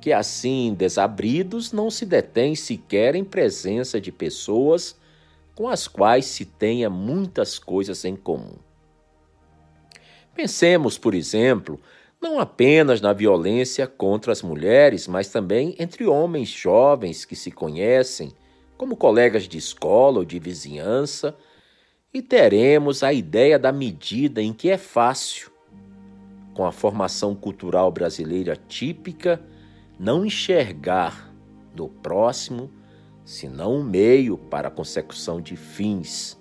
que 0.00 0.12
assim 0.12 0.74
desabridos 0.74 1.72
não 1.72 1.90
se 1.90 2.06
detém 2.06 2.56
sequer 2.56 3.14
em 3.14 3.24
presença 3.24 4.00
de 4.00 4.10
pessoas 4.10 4.96
com 5.54 5.68
as 5.68 5.86
quais 5.86 6.24
se 6.24 6.46
tenha 6.46 6.88
muitas 6.88 7.58
coisas 7.58 8.04
em 8.04 8.16
comum. 8.16 8.56
Pensemos, 10.34 10.96
por 10.96 11.14
exemplo, 11.14 11.78
não 12.20 12.38
apenas 12.38 13.00
na 13.00 13.12
violência 13.12 13.86
contra 13.86 14.30
as 14.30 14.42
mulheres, 14.42 15.08
mas 15.08 15.28
também 15.28 15.74
entre 15.78 16.06
homens 16.06 16.48
jovens 16.48 17.24
que 17.24 17.34
se 17.34 17.50
conhecem, 17.50 18.32
como 18.76 18.96
colegas 18.96 19.44
de 19.44 19.56
escola 19.56 20.18
ou 20.18 20.24
de 20.24 20.38
vizinhança, 20.38 21.36
e 22.12 22.20
teremos 22.20 23.02
a 23.02 23.12
ideia 23.12 23.58
da 23.58 23.72
medida 23.72 24.42
em 24.42 24.52
que 24.52 24.68
é 24.68 24.76
fácil, 24.76 25.50
com 26.52 26.64
a 26.64 26.72
formação 26.72 27.34
cultural 27.34 27.90
brasileira 27.90 28.56
típica, 28.68 29.40
não 29.98 30.26
enxergar 30.26 31.32
no 31.74 31.88
próximo 31.88 32.70
senão 33.24 33.76
um 33.76 33.84
meio 33.84 34.36
para 34.36 34.68
a 34.68 34.70
consecução 34.70 35.40
de 35.40 35.56
fins, 35.56 36.38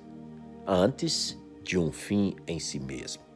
antes 0.65 1.37
de 1.63 1.77
um 1.77 1.91
fim 1.91 2.35
em 2.47 2.59
si 2.59 2.79
mesmo. 2.79 3.28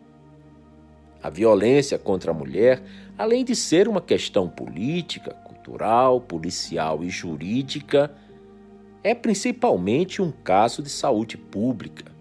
A 1.23 1.29
violência 1.29 1.97
contra 1.97 2.31
a 2.31 2.33
mulher, 2.33 2.83
além 3.17 3.45
de 3.45 3.55
ser 3.55 3.87
uma 3.87 4.01
questão 4.01 4.49
política, 4.49 5.31
cultural, 5.45 6.19
policial 6.19 7.01
e 7.01 7.09
jurídica, 7.09 8.11
é 9.01 9.15
principalmente 9.15 10.21
um 10.21 10.31
caso 10.31 10.83
de 10.83 10.89
saúde 10.89 11.37
pública. 11.37 12.11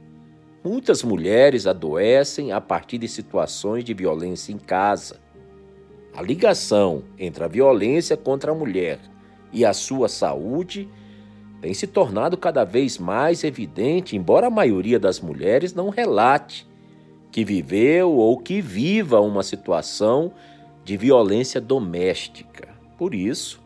Muitas 0.62 1.02
mulheres 1.02 1.66
adoecem 1.66 2.52
a 2.52 2.61
partir 2.61 2.99
de 2.99 3.09
situações 3.09 3.82
de 3.82 3.92
violência 3.92 4.52
em 4.52 4.59
casa. 4.59 5.18
A 6.14 6.23
ligação 6.23 7.02
entre 7.18 7.42
a 7.42 7.49
violência 7.49 8.16
contra 8.16 8.52
a 8.52 8.54
mulher 8.54 9.00
e 9.52 9.64
a 9.64 9.73
sua 9.73 10.09
saúde 10.09 10.88
tem 11.61 11.75
se 11.75 11.88
tornado 11.88 12.37
cada 12.37 12.62
vez 12.62 12.99
mais 12.99 13.42
evidente, 13.42 14.16
embora 14.16 14.47
a 14.47 14.50
maioria 14.50 15.00
das 15.00 15.21
mulheres 15.21 15.75
não 15.75 15.88
relate 15.88 16.71
que 17.32 17.44
viveu 17.44 18.12
ou 18.12 18.36
que 18.38 18.60
viva 18.60 19.18
uma 19.20 19.42
situação 19.42 20.32
de 20.84 20.96
violência 20.98 21.60
doméstica. 21.60 22.68
Por 22.98 23.14
isso, 23.14 23.58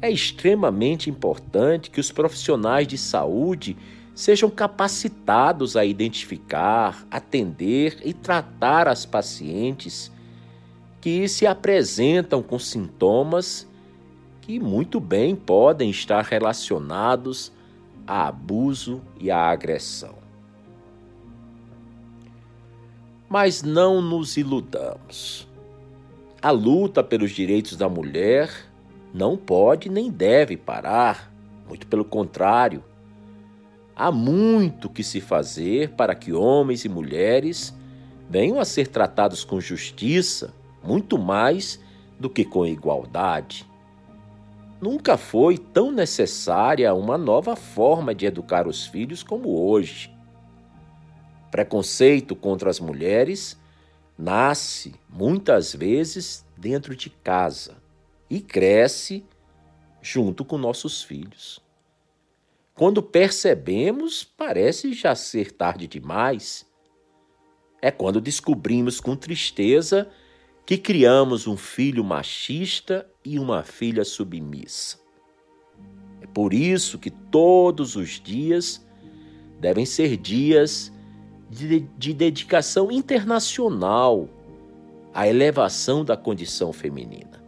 é 0.00 0.10
extremamente 0.10 1.10
importante 1.10 1.90
que 1.90 2.00
os 2.00 2.10
profissionais 2.10 2.88
de 2.88 2.96
saúde 2.96 3.76
sejam 4.14 4.48
capacitados 4.48 5.76
a 5.76 5.84
identificar, 5.84 7.06
atender 7.10 7.98
e 8.04 8.12
tratar 8.12 8.88
as 8.88 9.04
pacientes 9.04 10.10
que 11.00 11.28
se 11.28 11.46
apresentam 11.46 12.42
com 12.42 12.58
sintomas 12.58 13.68
que 14.40 14.58
muito 14.58 14.98
bem 14.98 15.36
podem 15.36 15.90
estar 15.90 16.24
relacionados 16.24 17.52
a 18.06 18.26
abuso 18.26 19.02
e 19.20 19.30
a 19.30 19.38
agressão. 19.38 20.17
Mas 23.28 23.62
não 23.62 24.00
nos 24.00 24.36
iludamos. 24.36 25.46
A 26.40 26.50
luta 26.50 27.02
pelos 27.02 27.32
direitos 27.32 27.76
da 27.76 27.88
mulher 27.88 28.50
não 29.12 29.36
pode 29.36 29.88
nem 29.88 30.10
deve 30.10 30.56
parar, 30.56 31.32
muito 31.68 31.86
pelo 31.86 32.04
contrário. 32.04 32.82
Há 33.94 34.10
muito 34.12 34.88
que 34.88 35.02
se 35.02 35.20
fazer 35.20 35.90
para 35.90 36.14
que 36.14 36.32
homens 36.32 36.84
e 36.84 36.88
mulheres 36.88 37.76
venham 38.30 38.60
a 38.60 38.64
ser 38.64 38.86
tratados 38.86 39.44
com 39.44 39.60
justiça, 39.60 40.54
muito 40.82 41.18
mais 41.18 41.80
do 42.18 42.30
que 42.30 42.44
com 42.44 42.64
igualdade. 42.64 43.66
Nunca 44.80 45.16
foi 45.16 45.58
tão 45.58 45.90
necessária 45.90 46.94
uma 46.94 47.18
nova 47.18 47.56
forma 47.56 48.14
de 48.14 48.26
educar 48.26 48.68
os 48.68 48.86
filhos 48.86 49.22
como 49.24 49.48
hoje. 49.48 50.16
Preconceito 51.50 52.36
contra 52.36 52.70
as 52.70 52.78
mulheres 52.78 53.58
nasce 54.16 54.94
muitas 55.08 55.74
vezes 55.74 56.44
dentro 56.56 56.94
de 56.96 57.08
casa 57.08 57.76
e 58.28 58.40
cresce 58.40 59.24
junto 60.02 60.44
com 60.44 60.58
nossos 60.58 61.02
filhos. 61.02 61.60
Quando 62.74 63.02
percebemos, 63.02 64.22
parece 64.22 64.92
já 64.92 65.14
ser 65.14 65.52
tarde 65.52 65.86
demais. 65.86 66.66
É 67.82 67.90
quando 67.90 68.20
descobrimos 68.20 69.00
com 69.00 69.16
tristeza 69.16 70.08
que 70.64 70.76
criamos 70.76 71.46
um 71.46 71.56
filho 71.56 72.04
machista 72.04 73.08
e 73.24 73.38
uma 73.38 73.62
filha 73.62 74.04
submissa. 74.04 74.98
É 76.20 76.26
por 76.26 76.52
isso 76.52 76.98
que 76.98 77.10
todos 77.10 77.96
os 77.96 78.20
dias 78.20 78.86
devem 79.58 79.86
ser 79.86 80.16
dias 80.16 80.92
de, 81.48 81.80
de 81.96 82.12
dedicação 82.12 82.90
internacional 82.90 84.28
à 85.14 85.26
elevação 85.26 86.04
da 86.04 86.16
condição 86.16 86.72
feminina. 86.72 87.42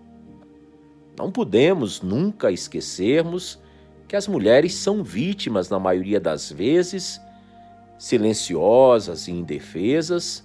Não 1.19 1.31
podemos 1.31 2.01
nunca 2.01 2.51
esquecermos 2.51 3.59
que 4.09 4.17
as 4.17 4.27
mulheres 4.27 4.75
são 4.75 5.05
vítimas, 5.05 5.69
na 5.69 5.79
maioria 5.79 6.19
das 6.19 6.51
vezes, 6.51 7.21
silenciosas 7.99 9.29
e 9.29 9.33
indefesas, 9.33 10.45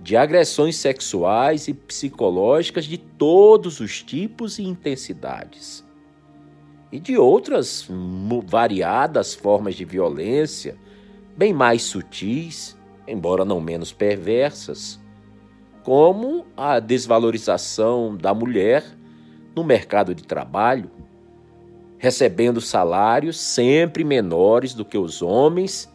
de 0.00 0.16
agressões 0.16 0.76
sexuais 0.76 1.66
e 1.68 1.72
psicológicas 1.72 2.84
de 2.84 2.98
todos 2.98 3.80
os 3.80 4.02
tipos 4.02 4.58
e 4.58 4.64
intensidades, 4.64 5.82
e 6.92 7.00
de 7.00 7.16
outras 7.16 7.88
variadas 8.46 9.34
formas 9.34 9.76
de 9.76 9.84
violência 9.84 10.76
bem 11.36 11.52
mais 11.52 11.82
sutis, 11.82 12.76
embora 13.06 13.44
não 13.44 13.60
menos 13.60 13.92
perversas, 13.92 15.00
como 15.82 16.46
a 16.56 16.80
desvalorização 16.80 18.16
da 18.16 18.32
mulher 18.32 18.84
no 19.54 19.62
mercado 19.62 20.14
de 20.14 20.22
trabalho, 20.22 20.90
recebendo 21.98 22.60
salários 22.60 23.38
sempre 23.38 24.04
menores 24.04 24.74
do 24.74 24.84
que 24.84 24.96
os 24.96 25.22
homens, 25.22 25.90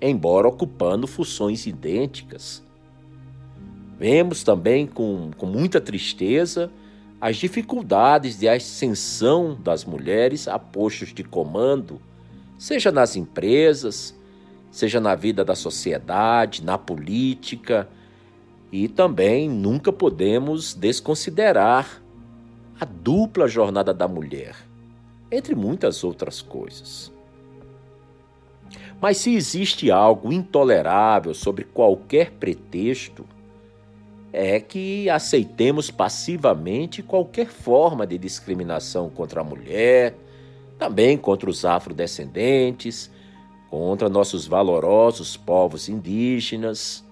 embora 0.00 0.48
ocupando 0.48 1.06
funções 1.06 1.66
idênticas. 1.66 2.62
Vemos 3.98 4.42
também 4.42 4.86
com, 4.86 5.30
com 5.36 5.46
muita 5.46 5.80
tristeza 5.80 6.70
as 7.20 7.36
dificuldades 7.36 8.38
de 8.38 8.48
ascensão 8.48 9.58
das 9.62 9.84
mulheres 9.84 10.48
a 10.48 10.58
postos 10.58 11.12
de 11.12 11.22
comando, 11.22 12.00
seja 12.58 12.90
nas 12.90 13.14
empresas, 13.14 14.18
seja 14.70 15.00
na 15.00 15.14
vida 15.14 15.44
da 15.44 15.54
sociedade, 15.54 16.64
na 16.64 16.78
política, 16.78 17.88
e 18.70 18.88
também 18.88 19.48
nunca 19.48 19.92
podemos 19.92 20.74
desconsiderar 20.74 22.00
a 22.80 22.84
dupla 22.84 23.48
jornada 23.48 23.92
da 23.92 24.06
mulher, 24.06 24.54
entre 25.30 25.54
muitas 25.54 26.04
outras 26.04 26.40
coisas. 26.40 27.12
Mas 29.00 29.16
se 29.16 29.34
existe 29.34 29.90
algo 29.90 30.32
intolerável 30.32 31.34
sobre 31.34 31.64
qualquer 31.64 32.32
pretexto, 32.32 33.24
é 34.32 34.60
que 34.60 35.10
aceitemos 35.10 35.90
passivamente 35.90 37.02
qualquer 37.02 37.48
forma 37.48 38.06
de 38.06 38.16
discriminação 38.16 39.10
contra 39.10 39.40
a 39.40 39.44
mulher, 39.44 40.14
também 40.78 41.18
contra 41.18 41.50
os 41.50 41.64
afrodescendentes, 41.64 43.10
contra 43.70 44.08
nossos 44.08 44.48
valorosos 44.48 45.36
povos 45.36 45.88
indígenas, 45.88 47.04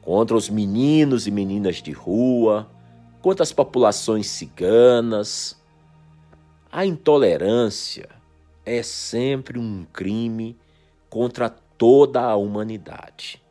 contra 0.00 0.36
os 0.36 0.48
meninos 0.48 1.26
e 1.26 1.30
meninas 1.32 1.82
de 1.82 1.90
rua, 1.90 2.70
contra 3.20 3.42
as 3.42 3.52
populações 3.52 4.28
ciganas. 4.28 5.60
A 6.70 6.86
intolerância 6.86 8.08
é 8.64 8.80
sempre 8.84 9.58
um 9.58 9.84
crime 9.92 10.56
contra 11.10 11.48
toda 11.48 12.22
a 12.22 12.36
humanidade. 12.36 13.42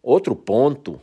Outro 0.00 0.36
ponto 0.36 1.00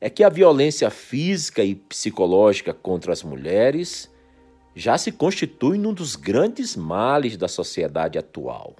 é 0.00 0.08
que 0.08 0.22
a 0.22 0.28
violência 0.28 0.90
física 0.90 1.64
e 1.64 1.74
psicológica 1.74 2.72
contra 2.72 3.12
as 3.12 3.24
mulheres 3.24 4.14
já 4.76 4.98
se 4.98 5.10
constitui 5.10 5.78
num 5.78 5.94
dos 5.94 6.16
grandes 6.16 6.76
males 6.76 7.38
da 7.38 7.48
sociedade 7.48 8.18
atual. 8.18 8.76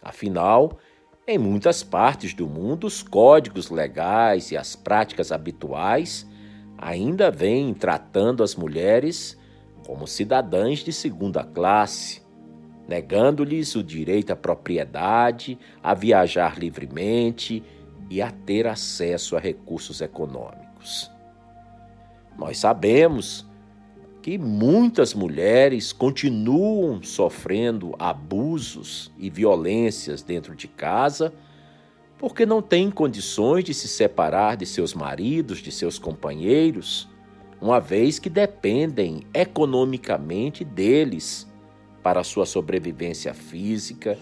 Afinal, 0.00 0.78
em 1.26 1.36
muitas 1.36 1.82
partes 1.82 2.32
do 2.32 2.46
mundo, 2.46 2.86
os 2.86 3.02
códigos 3.02 3.68
legais 3.68 4.52
e 4.52 4.56
as 4.56 4.76
práticas 4.76 5.32
habituais 5.32 6.24
ainda 6.78 7.32
vêm 7.32 7.74
tratando 7.74 8.44
as 8.44 8.54
mulheres 8.54 9.36
como 9.84 10.06
cidadãs 10.06 10.78
de 10.78 10.92
segunda 10.92 11.42
classe, 11.42 12.22
negando-lhes 12.86 13.74
o 13.74 13.82
direito 13.82 14.30
à 14.32 14.36
propriedade, 14.36 15.58
a 15.82 15.94
viajar 15.94 16.58
livremente 16.58 17.60
e 18.08 18.22
a 18.22 18.30
ter 18.30 18.68
acesso 18.68 19.36
a 19.36 19.40
recursos 19.40 20.00
econômicos. 20.00 21.10
Nós 22.38 22.58
sabemos 22.58 23.44
que 24.24 24.38
muitas 24.38 25.12
mulheres 25.12 25.92
continuam 25.92 27.02
sofrendo 27.02 27.94
abusos 27.98 29.12
e 29.18 29.28
violências 29.28 30.22
dentro 30.22 30.56
de 30.56 30.66
casa 30.66 31.30
porque 32.16 32.46
não 32.46 32.62
têm 32.62 32.90
condições 32.90 33.64
de 33.64 33.74
se 33.74 33.86
separar 33.86 34.56
de 34.56 34.64
seus 34.64 34.94
maridos, 34.94 35.58
de 35.58 35.70
seus 35.70 35.98
companheiros, 35.98 37.06
uma 37.60 37.78
vez 37.78 38.18
que 38.18 38.30
dependem 38.30 39.26
economicamente 39.34 40.64
deles 40.64 41.46
para 42.02 42.24
sua 42.24 42.46
sobrevivência 42.46 43.34
física 43.34 44.18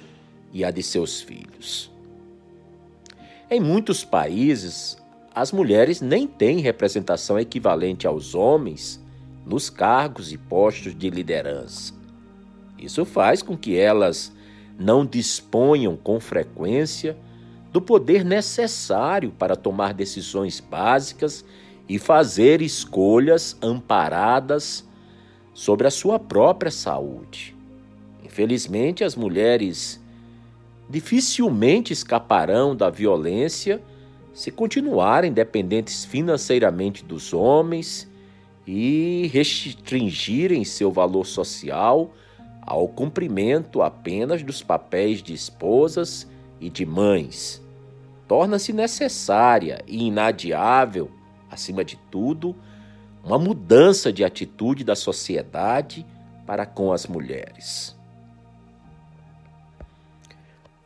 e 0.53 0.65
a 0.65 0.73
de 0.73 0.83
seus 0.83 1.21
filhos. 1.21 1.93
Em 3.49 3.61
muitos 3.61 4.05
países, 4.05 4.97
as 5.33 5.53
mulheres 5.53 6.01
nem 6.01 6.27
têm 6.27 6.59
representação 6.59 7.39
equivalente 7.39 8.05
aos 8.05 8.35
homens 8.35 9.01
nos 9.45 9.69
cargos 9.69 10.33
e 10.33 10.39
postos 10.39 10.95
de 10.95 11.11
liderança. 11.11 11.95
Isso 12.79 13.05
faz 13.05 13.43
com 13.43 13.57
que 13.57 13.77
elas 13.77 14.33
não 14.79 15.07
disponham 15.07 15.97
com 15.97 16.19
frequência 16.19 17.17
do 17.73 17.81
poder 17.81 18.25
necessário 18.25 19.31
para 19.31 19.57
tomar 19.57 19.95
decisões 19.95 20.61
básicas 20.61 21.45
e 21.89 21.99
fazer 21.99 22.61
escolhas 22.61 23.57
amparadas 23.63 24.87
sobre 25.55 25.87
a 25.87 25.91
sua 25.91 26.19
própria 26.19 26.71
saúde. 26.71 27.57
Infelizmente, 28.25 29.05
as 29.05 29.15
mulheres 29.15 30.01
dificilmente 30.89 31.93
escaparão 31.93 32.75
da 32.75 32.91
violência 32.91 33.83
se 34.33 34.51
continuarem 34.51 35.33
dependentes 35.33 36.05
financeiramente 36.05 37.05
dos 37.05 37.33
homens 37.33 38.11
e 38.67 39.29
restringirem 39.33 40.65
seu 40.65 40.91
valor 40.91 41.27
social 41.27 42.13
ao 42.63 42.87
cumprimento 42.89 43.83
apenas 43.83 44.43
dos 44.43 44.63
papéis 44.63 45.23
de 45.23 45.35
esposas 45.35 46.29
e 46.61 46.71
de 46.71 46.87
mães 46.87 47.63
torna-se 48.33 48.73
necessária 48.73 49.85
e 49.87 50.07
inadiável, 50.07 51.11
acima 51.51 51.85
de 51.85 51.97
tudo, 52.11 52.57
uma 53.23 53.39
mudança 53.39 54.11
de 54.11 54.25
atitude 54.25 54.83
da 54.85 54.97
sociedade 54.97 56.07
para 56.47 56.65
com 56.65 56.93
as 56.93 57.07
mulheres. 57.07 57.95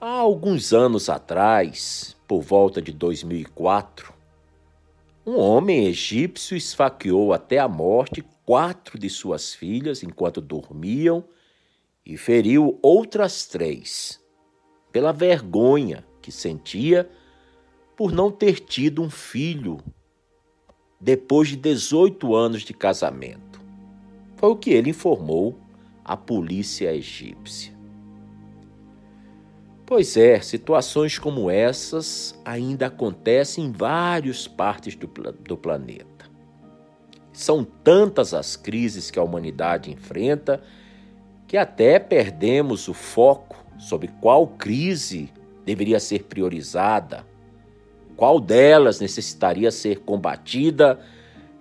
Há 0.00 0.10
alguns 0.10 0.72
anos 0.72 1.08
atrás, 1.08 2.16
por 2.26 2.42
volta 2.42 2.82
de 2.82 2.90
2004, 2.90 4.12
um 5.26 5.40
homem 5.40 5.86
egípcio 5.86 6.56
esfaqueou 6.56 7.32
até 7.32 7.58
a 7.58 7.66
morte 7.66 8.24
quatro 8.44 8.96
de 8.96 9.10
suas 9.10 9.52
filhas 9.52 10.04
enquanto 10.04 10.40
dormiam 10.40 11.24
e 12.04 12.16
feriu 12.16 12.78
outras 12.80 13.44
três, 13.46 14.24
pela 14.92 15.12
vergonha 15.12 16.06
que 16.22 16.30
sentia 16.30 17.10
por 17.96 18.12
não 18.12 18.30
ter 18.30 18.60
tido 18.60 19.02
um 19.02 19.10
filho 19.10 19.78
depois 21.00 21.48
de 21.48 21.56
18 21.56 22.32
anos 22.32 22.62
de 22.62 22.72
casamento. 22.72 23.60
Foi 24.36 24.50
o 24.50 24.56
que 24.56 24.70
ele 24.70 24.90
informou 24.90 25.58
à 26.04 26.16
polícia 26.16 26.94
egípcia. 26.94 27.75
Pois 29.86 30.16
é, 30.16 30.40
situações 30.40 31.18
como 31.18 31.48
essas 31.48 32.38
ainda 32.44 32.88
acontecem 32.88 33.66
em 33.66 33.72
várias 33.72 34.48
partes 34.48 34.96
do, 34.96 35.06
do 35.06 35.56
planeta. 35.56 36.26
São 37.32 37.64
tantas 37.64 38.34
as 38.34 38.56
crises 38.56 39.10
que 39.10 39.18
a 39.18 39.22
humanidade 39.22 39.90
enfrenta 39.90 40.60
que 41.46 41.56
até 41.56 41.98
perdemos 41.98 42.88
o 42.88 42.94
foco 42.94 43.64
sobre 43.78 44.08
qual 44.20 44.48
crise 44.48 45.32
deveria 45.64 46.00
ser 46.00 46.24
priorizada 46.24 47.24
qual 48.16 48.40
delas 48.40 48.98
necessitaria 48.98 49.70
ser 49.70 50.00
combatida 50.00 50.98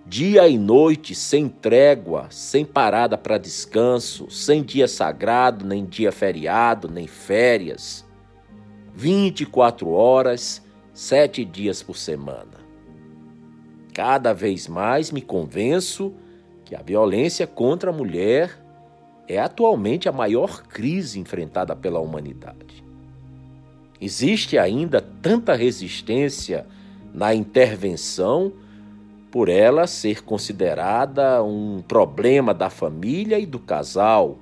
dia 0.08 0.48
e 0.48 0.56
noite, 0.56 1.16
sem 1.16 1.48
trégua, 1.48 2.28
sem 2.30 2.64
parada 2.64 3.18
para 3.18 3.38
descanso, 3.38 4.30
sem 4.30 4.62
dia 4.62 4.86
sagrado, 4.86 5.66
nem 5.66 5.84
dia 5.84 6.12
feriado, 6.12 6.88
nem 6.88 7.08
férias. 7.08 8.05
24 8.96 9.90
horas, 9.90 10.62
sete 10.94 11.44
dias 11.44 11.82
por 11.82 11.98
semana. 11.98 12.64
Cada 13.92 14.32
vez 14.32 14.66
mais 14.66 15.12
me 15.12 15.20
convenço 15.20 16.14
que 16.64 16.74
a 16.74 16.80
violência 16.80 17.46
contra 17.46 17.90
a 17.90 17.92
mulher 17.92 18.58
é 19.28 19.38
atualmente 19.38 20.08
a 20.08 20.12
maior 20.12 20.62
crise 20.62 21.20
enfrentada 21.20 21.76
pela 21.76 22.00
humanidade. 22.00 22.82
Existe 24.00 24.56
ainda 24.56 25.02
tanta 25.02 25.54
resistência 25.54 26.66
na 27.12 27.34
intervenção 27.34 28.50
por 29.30 29.50
ela 29.50 29.86
ser 29.86 30.24
considerada 30.24 31.42
um 31.42 31.82
problema 31.86 32.54
da 32.54 32.70
família 32.70 33.38
e 33.38 33.44
do 33.44 33.58
casal. 33.58 34.38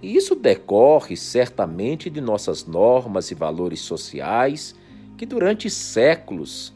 E 0.00 0.16
isso 0.16 0.34
decorre 0.34 1.16
certamente 1.16 2.08
de 2.08 2.20
nossas 2.20 2.64
normas 2.66 3.30
e 3.30 3.34
valores 3.34 3.80
sociais 3.80 4.74
que 5.16 5.26
durante 5.26 5.68
séculos 5.68 6.72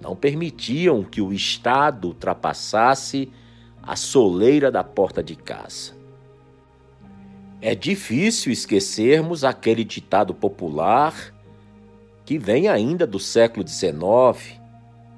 não 0.00 0.16
permitiam 0.16 1.04
que 1.04 1.20
o 1.20 1.32
Estado 1.32 2.08
ultrapassasse 2.08 3.30
a 3.82 3.94
soleira 3.96 4.70
da 4.70 4.82
porta 4.82 5.22
de 5.22 5.36
casa. 5.36 5.94
É 7.60 7.74
difícil 7.74 8.50
esquecermos 8.50 9.44
aquele 9.44 9.84
ditado 9.84 10.34
popular 10.34 11.32
que 12.24 12.38
vem 12.38 12.66
ainda 12.66 13.06
do 13.06 13.20
século 13.20 13.66
XIX 13.66 14.58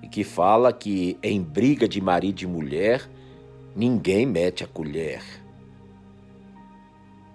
e 0.02 0.08
que 0.08 0.24
fala 0.24 0.72
que 0.72 1.16
em 1.22 1.40
briga 1.40 1.88
de 1.88 2.00
marido 2.00 2.42
e 2.42 2.46
mulher 2.46 3.08
ninguém 3.74 4.26
mete 4.26 4.64
a 4.64 4.66
colher. 4.66 5.43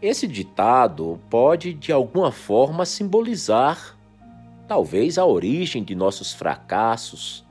Esse 0.02 0.28
ditado 0.28 1.20
pode 1.30 1.74
de 1.74 1.92
alguma 1.92 2.32
forma 2.32 2.86
simbolizar 2.86 3.98
talvez 4.66 5.18
a 5.18 5.26
origem 5.26 5.84
de 5.84 5.94
nossos 5.94 6.34
fracassos 6.34 7.46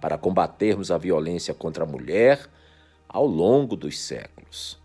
para 0.00 0.16
combatermos 0.16 0.90
a 0.90 0.96
violência 0.96 1.52
contra 1.52 1.84
a 1.84 1.86
mulher 1.86 2.48
ao 3.06 3.26
longo 3.26 3.76
dos 3.76 3.98
séculos. 3.98 4.80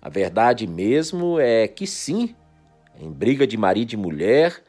A 0.00 0.08
verdade 0.08 0.68
mesmo 0.68 1.40
é 1.40 1.66
que 1.66 1.86
sim, 1.86 2.36
em 3.00 3.10
briga 3.10 3.44
de 3.44 3.56
marido 3.56 3.94
e 3.94 3.96
mulher, 3.96 4.62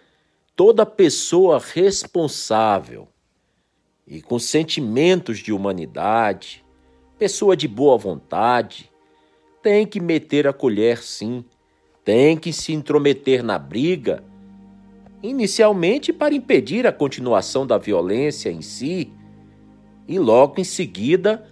toda 0.55 0.83
pessoa 0.83 1.59
responsável 1.59 3.07
e 4.07 4.19
com 4.19 4.39
sentimentos 4.39 5.37
de 5.37 5.53
humanidade, 5.53 6.65
pessoa 7.19 7.55
de 7.55 7.67
boa 7.67 7.97
vontade, 7.97 8.88
tem 9.61 9.85
que 9.85 9.99
meter 9.99 10.47
a 10.47 10.53
colher 10.53 10.99
sim, 10.99 11.43
tem 12.03 12.37
que 12.37 12.51
se 12.53 12.73
intrometer 12.73 13.43
na 13.43 13.59
briga, 13.59 14.23
inicialmente 15.21 16.13
para 16.13 16.33
impedir 16.33 16.87
a 16.87 16.91
continuação 16.91 17.67
da 17.67 17.77
violência 17.77 18.49
em 18.49 18.61
si, 18.61 19.11
e 20.07 20.17
logo 20.17 20.59
em 20.59 20.63
seguida 20.63 21.45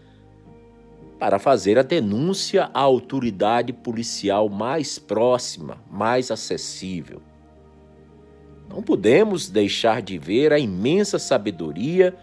para 1.20 1.39
fazer 1.39 1.78
a 1.78 1.84
denúncia 1.84 2.70
à 2.74 2.80
autoridade 2.80 3.74
policial 3.74 4.50
mais 4.50 4.98
próxima, 4.98 5.78
mais 5.89 6.32
acessível. 6.32 7.22
Não 8.70 8.82
podemos 8.84 9.50
deixar 9.50 10.02
de 10.02 10.17
ver 10.17 10.54
a 10.54 10.60
imensa 10.60 11.17
sabedoria 11.17 12.15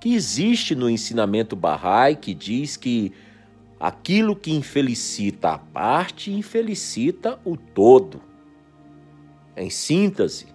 que 0.00 0.14
existe 0.14 0.74
no 0.74 0.88
ensinamento 0.88 1.54
Bahá'í 1.54 2.16
que 2.16 2.32
diz 2.32 2.76
que 2.76 3.12
aquilo 3.80 4.36
que 4.36 4.52
infelicita 4.52 5.52
a 5.52 5.58
parte 5.58 6.30
infelicita 6.30 7.40
o 7.44 7.56
todo. 7.56 8.20
Em 9.56 9.70
síntese, 9.70 10.46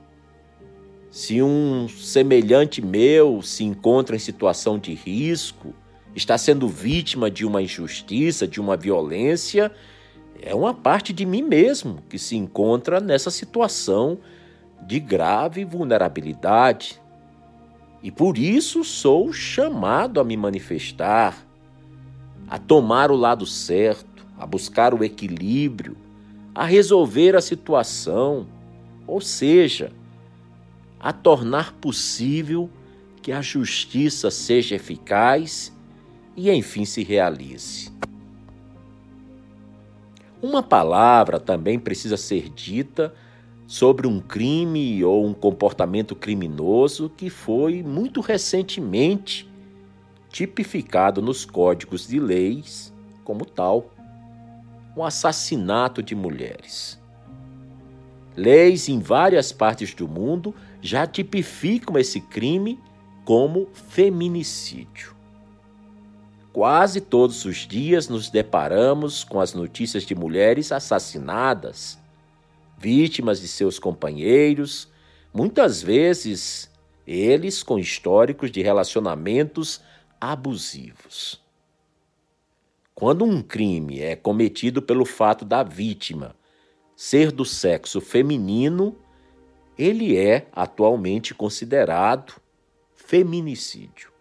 se 1.10 1.42
um 1.42 1.88
semelhante 1.90 2.82
meu 2.82 3.42
se 3.42 3.64
encontra 3.64 4.16
em 4.16 4.20
situação 4.20 4.78
de 4.78 4.94
risco, 4.94 5.74
está 6.16 6.38
sendo 6.38 6.68
vítima 6.68 7.32
de 7.32 7.46
uma 7.46 7.62
injustiça, 7.62 8.48
de 8.48 8.62
uma 8.62 8.78
violência, 8.78 9.72
é 10.42 10.54
uma 10.54 10.74
parte 10.74 11.12
de 11.12 11.26
mim 11.26 11.42
mesmo 11.42 12.04
que 12.10 12.20
se 12.20 12.36
encontra 12.36 13.00
nessa 13.00 13.32
situação 13.32 14.20
de 14.86 15.00
grave 15.00 15.66
vulnerabilidade. 15.66 17.02
E 18.04 18.12
por 18.12 18.38
isso 18.38 18.84
sou 18.84 19.34
chamado 19.34 20.20
a 20.20 20.24
me 20.24 20.38
manifestar, 20.38 21.45
a 22.48 22.58
tomar 22.58 23.12
o 23.12 23.16
lado 23.16 23.46
certo, 23.46 24.26
a 24.38 24.46
buscar 24.46 24.94
o 24.94 25.04
equilíbrio, 25.04 25.98
a 26.54 26.66
resolver 26.66 27.36
a 27.36 27.42
situação, 27.42 28.48
ou 29.08 29.20
seja, 29.20 29.92
a 31.00 31.12
tornar 31.12 31.74
possível 31.74 32.70
que 33.22 33.32
a 33.32 33.42
justiça 33.42 34.30
seja 34.30 34.76
eficaz 34.76 35.76
e 36.36 36.52
enfim 36.52 36.86
se 36.86 37.04
realize. 37.04 37.92
Uma 40.42 40.62
palavra 40.62 41.40
também 41.40 41.80
precisa 41.80 42.18
ser 42.18 42.50
dita 42.50 43.14
sobre 43.66 44.06
um 44.06 44.20
crime 44.20 45.04
ou 45.04 45.26
um 45.26 45.34
comportamento 45.34 46.16
criminoso 46.16 47.10
que 47.10 47.30
foi 47.30 47.82
muito 47.82 48.22
recentemente 48.22 49.50
tipificado 50.36 51.22
nos 51.22 51.46
códigos 51.46 52.10
de 52.10 52.20
leis 52.20 52.94
como 53.24 53.46
tal, 53.46 53.90
um 54.94 55.02
assassinato 55.02 56.04
de 56.04 56.14
mulheres. 56.14 57.00
Leis 58.36 58.90
em 58.90 59.00
várias 59.00 59.54
partes 59.54 59.94
do 59.94 60.10
mundo 60.10 60.54
já 60.82 61.08
tipificam 61.08 61.98
esse 61.98 62.20
crime 62.20 62.78
como 63.24 63.70
feminicídio. 63.72 65.16
Quase 66.52 67.00
todos 67.00 67.46
os 67.46 67.60
dias 67.66 68.10
nos 68.10 68.30
deparamos 68.30 69.24
com 69.24 69.40
as 69.40 69.54
notícias 69.54 70.04
de 70.04 70.16
mulheres 70.16 70.70
assassinadas, 70.70 71.98
vítimas 72.78 73.40
de 73.40 73.48
seus 73.48 73.80
companheiros, 73.80 74.90
muitas 75.34 75.82
vezes 75.82 76.70
eles 77.08 77.64
com 77.64 77.80
históricos 77.80 78.52
de 78.52 78.62
relacionamentos 78.62 79.80
abusivos. 80.32 81.40
Quando 82.96 83.24
um 83.24 83.44
crime 83.44 84.00
é 84.00 84.16
cometido 84.16 84.82
pelo 84.82 85.06
fato 85.06 85.46
da 85.46 85.62
vítima 85.62 86.36
ser 86.96 87.32
do 87.32 87.46
sexo 87.46 88.02
feminino, 88.02 88.96
ele 89.78 90.18
é 90.18 90.48
atualmente 90.52 91.36
considerado 91.36 92.42
feminicídio. 92.96 94.12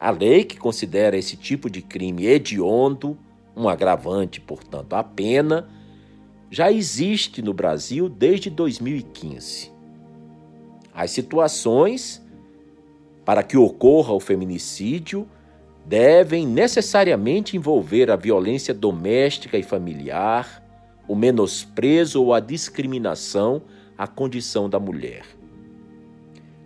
A 0.00 0.10
lei 0.10 0.44
que 0.44 0.56
considera 0.56 1.16
esse 1.16 1.36
tipo 1.36 1.68
de 1.68 1.82
crime 1.82 2.24
hediondo, 2.24 3.18
um 3.54 3.68
agravante, 3.68 4.40
portanto, 4.40 4.94
a 4.94 5.04
pena, 5.04 5.68
já 6.50 6.72
existe 6.72 7.42
no 7.42 7.52
Brasil 7.52 8.08
desde 8.08 8.48
2015. 8.48 9.70
As 10.94 11.10
situações 11.10 12.21
para 13.24 13.42
que 13.42 13.56
ocorra 13.56 14.12
o 14.12 14.20
feminicídio 14.20 15.28
devem 15.84 16.46
necessariamente 16.46 17.56
envolver 17.56 18.10
a 18.10 18.16
violência 18.16 18.72
doméstica 18.72 19.58
e 19.58 19.62
familiar, 19.62 20.62
o 21.08 21.14
menosprezo 21.14 22.22
ou 22.22 22.32
a 22.32 22.40
discriminação 22.40 23.62
à 23.98 24.06
condição 24.06 24.68
da 24.68 24.78
mulher. 24.78 25.24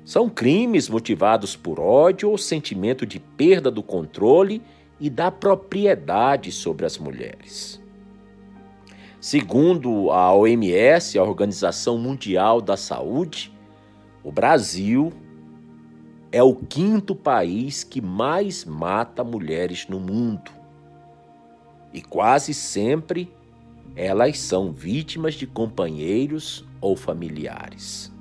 São 0.04 0.28
crimes 0.28 0.88
motivados 0.88 1.56
por 1.56 1.80
ódio 1.80 2.30
ou 2.30 2.38
sentimento 2.38 3.04
de 3.04 3.18
perda 3.18 3.70
do 3.70 3.82
controle 3.82 4.62
e 5.00 5.10
da 5.10 5.30
propriedade 5.30 6.52
sobre 6.52 6.86
as 6.86 6.96
mulheres. 6.96 7.82
Segundo 9.20 10.10
a 10.12 10.32
OMS, 10.32 11.18
a 11.18 11.24
Organização 11.24 11.98
Mundial 11.98 12.60
da 12.60 12.76
Saúde, 12.76 13.52
o 14.22 14.30
Brasil 14.30 15.12
é 16.32 16.42
o 16.42 16.54
quinto 16.54 17.14
país 17.14 17.84
que 17.84 18.00
mais 18.00 18.64
mata 18.64 19.22
mulheres 19.22 19.86
no 19.88 20.00
mundo. 20.00 20.50
E 21.92 22.02
quase 22.02 22.52
sempre 22.52 23.32
elas 23.94 24.38
são 24.38 24.70
vítimas 24.70 25.34
de 25.34 25.46
companheiros 25.46 26.64
ou 26.80 26.94
familiares. 26.94 28.12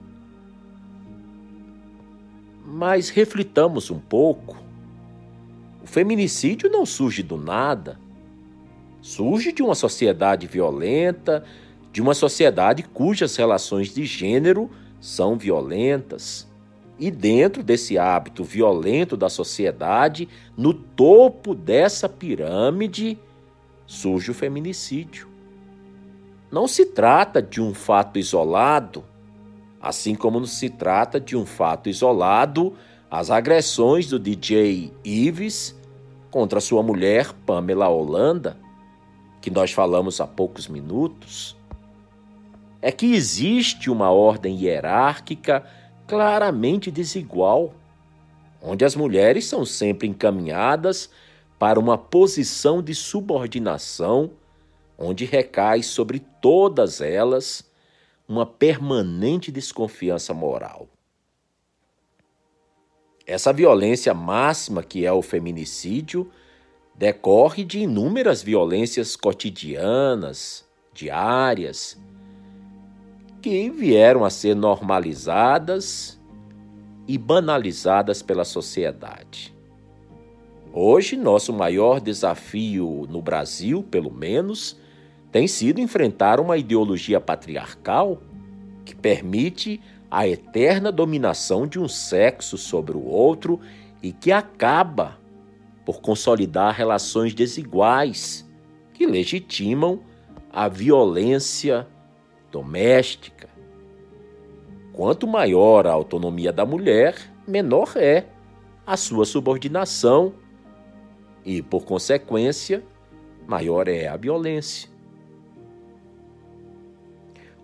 Mas 2.66 3.10
reflitamos 3.10 3.92
um 3.92 4.00
pouco. 4.00 4.58
O 5.84 5.88
feminicídio 5.88 6.70
não 6.70 6.86
surge 6.86 7.22
do 7.22 7.38
nada. 7.38 8.00
Surge 9.02 9.52
de 9.52 9.62
uma 9.62 9.76
sociedade 9.76 10.48
violenta, 10.48 11.44
de 11.92 12.02
uma 12.02 12.14
sociedade 12.14 12.84
cujas 12.84 13.36
relações 13.36 13.94
de 13.94 14.06
gênero 14.06 14.70
são 15.00 15.38
violentas. 15.38 16.48
E 16.98 17.12
dentro 17.12 17.62
desse 17.62 17.98
hábito 17.98 18.44
violento 18.44 19.18
da 19.18 19.30
sociedade, 19.30 20.30
no 20.58 20.74
topo 20.74 21.54
dessa 21.54 22.08
pirâmide, 22.08 23.20
surge 23.86 24.32
o 24.32 24.34
feminicídio. 24.34 25.28
Não 26.52 26.68
se 26.68 26.86
trata 26.86 27.42
de 27.42 27.62
um 27.62 27.74
fato 27.74 28.18
isolado, 28.18 29.04
assim 29.82 30.16
como 30.16 30.40
não 30.40 30.48
se 30.48 30.70
trata 30.70 31.20
de 31.20 31.36
um 31.36 31.46
fato 31.46 31.90
isolado 31.90 32.74
as 33.10 33.30
agressões 33.30 34.10
do 34.10 34.20
DJ 34.20 34.92
Ives 35.04 35.76
contra 36.32 36.60
sua 36.60 36.82
mulher 36.82 37.32
Pamela 37.46 37.88
Holanda, 37.88 38.58
que 39.42 39.50
nós 39.50 39.72
falamos 39.72 40.20
há 40.20 40.28
poucos 40.28 40.68
minutos. 40.68 41.56
É 42.82 42.92
que 42.92 43.14
existe 43.14 43.90
uma 43.90 44.12
ordem 44.12 44.58
hierárquica 44.58 45.64
claramente 46.08 46.92
desigual, 46.92 47.74
onde 48.62 48.86
as 48.86 48.96
mulheres 48.96 49.46
são 49.46 49.66
sempre 49.66 50.08
encaminhadas 50.08 51.10
para 51.58 51.80
uma 51.80 51.98
posição 51.98 52.82
de 52.82 52.94
subordinação, 52.94 54.32
onde 54.98 55.26
recai 55.26 55.84
sobre 55.84 56.20
todas 56.42 57.02
elas 57.02 57.70
uma 58.28 58.46
permanente 58.46 59.52
desconfiança 59.52 60.34
moral. 60.34 60.88
Essa 63.28 63.52
violência 63.52 64.14
máxima 64.14 64.84
que 64.84 65.06
é 65.06 65.12
o 65.12 65.22
feminicídio 65.22 66.32
decorre 66.94 67.64
de 67.64 67.80
inúmeras 67.80 68.42
violências 68.42 69.16
cotidianas, 69.16 70.66
diárias, 70.94 71.98
que 73.46 73.70
vieram 73.70 74.26
a 74.26 74.32
ser 74.32 74.56
normalizadas 74.56 76.20
e 77.08 77.16
banalizadas 77.16 78.24
pela 78.24 78.44
sociedade. 78.44 79.56
Hoje, 80.74 81.16
nosso 81.16 81.54
maior 81.54 82.02
desafio 82.02 83.06
no 83.08 83.22
Brasil, 83.22 83.84
pelo 83.84 84.12
menos, 84.12 84.82
tem 85.32 85.48
sido 85.48 85.80
enfrentar 85.80 86.40
uma 86.40 86.58
ideologia 86.58 87.22
patriarcal 87.22 88.20
que 88.84 88.96
permite 88.96 89.80
a 90.10 90.28
eterna 90.28 90.92
dominação 90.92 91.68
de 91.68 91.80
um 91.80 91.88
sexo 91.88 92.58
sobre 92.58 92.98
o 92.98 93.06
outro 93.06 93.60
e 94.02 94.12
que 94.12 94.32
acaba 94.32 95.20
por 95.86 96.02
consolidar 96.02 96.74
relações 96.74 97.36
desiguais 97.36 98.44
que 98.92 99.06
legitimam 99.06 100.00
a 100.52 100.68
violência 100.68 101.86
doméstica. 102.56 103.50
Quanto 104.94 105.28
maior 105.28 105.86
a 105.86 105.92
autonomia 105.92 106.54
da 106.54 106.66
mulher, 106.66 107.14
menor 107.46 107.98
é 107.98 108.28
a 108.88 108.96
sua 108.96 109.26
subordinação 109.26 110.36
e, 111.44 111.62
por 111.62 111.84
consequência, 111.84 112.82
maior 113.46 113.90
é 113.90 114.08
a 114.08 114.16
violência. 114.16 114.90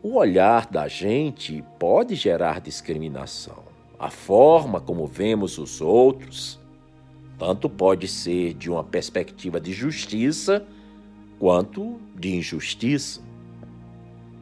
O 0.04 0.16
olhar 0.16 0.66
da 0.66 0.90
gente 0.90 1.64
pode 1.80 2.16
gerar 2.16 2.60
discriminação. 2.60 3.64
A 3.98 4.10
forma 4.10 4.82
como 4.82 5.08
vemos 5.08 5.58
os 5.58 5.80
outros 5.80 6.60
tanto 7.40 7.70
pode 7.70 8.10
ser 8.10 8.54
de 8.56 8.70
uma 8.70 8.84
perspectiva 8.84 9.60
de 9.60 9.72
justiça 9.72 10.68
quanto 11.40 11.98
de 12.14 12.36
injustiça. 12.36 13.31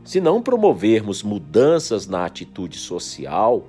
Se 0.09 0.19
não 0.19 0.41
promovermos 0.41 1.21
mudanças 1.21 2.07
na 2.07 2.25
atitude 2.25 2.79
social, 2.79 3.67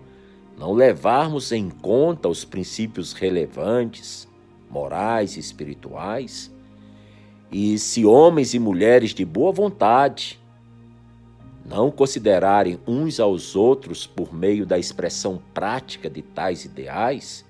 não 0.56 0.72
levarmos 0.72 1.52
em 1.52 1.68
conta 1.68 2.30
os 2.30 2.46
princípios 2.46 3.12
relevantes, 3.12 4.26
morais 4.70 5.36
e 5.36 5.38
espirituais, 5.38 6.50
e 7.52 7.78
se 7.78 8.06
homens 8.06 8.54
e 8.54 8.58
mulheres 8.58 9.10
de 9.12 9.22
boa 9.22 9.52
vontade 9.52 10.40
não 11.62 11.90
considerarem 11.90 12.80
uns 12.86 13.20
aos 13.20 13.54
outros 13.54 14.06
por 14.06 14.32
meio 14.32 14.64
da 14.64 14.78
expressão 14.78 15.42
prática 15.52 16.08
de 16.08 16.22
tais 16.22 16.64
ideais, 16.64 17.44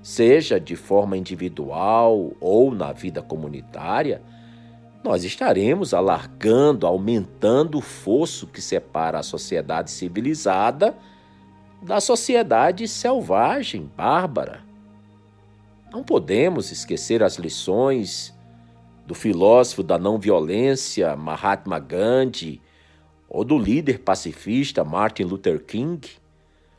seja 0.00 0.60
de 0.60 0.76
forma 0.76 1.16
individual 1.16 2.34
ou 2.40 2.72
na 2.72 2.92
vida 2.92 3.20
comunitária, 3.20 4.22
nós 5.02 5.24
estaremos 5.24 5.94
alargando, 5.94 6.86
aumentando 6.86 7.78
o 7.78 7.80
fosso 7.80 8.46
que 8.46 8.60
separa 8.60 9.18
a 9.18 9.22
sociedade 9.22 9.90
civilizada 9.90 10.96
da 11.82 12.00
sociedade 12.00 12.86
selvagem, 12.86 13.90
bárbara. 13.96 14.62
Não 15.90 16.04
podemos 16.04 16.70
esquecer 16.70 17.22
as 17.22 17.36
lições 17.36 18.34
do 19.06 19.14
filósofo 19.14 19.82
da 19.82 19.98
não 19.98 20.18
violência 20.18 21.16
Mahatma 21.16 21.78
Gandhi, 21.78 22.60
ou 23.28 23.44
do 23.44 23.58
líder 23.58 24.00
pacifista 24.00 24.84
Martin 24.84 25.22
Luther 25.22 25.64
King, 25.64 26.06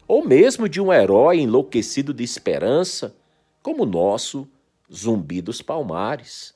ou 0.07 0.23
mesmo 0.23 0.69
de 0.69 0.79
um 0.79 0.93
herói 0.93 1.39
enlouquecido 1.39 2.13
de 2.13 2.23
esperança, 2.23 3.15
como 3.63 3.84
o 3.84 3.86
nosso 3.86 4.47
Zumbi 4.93 5.41
dos 5.41 5.62
Palmares 5.62 6.53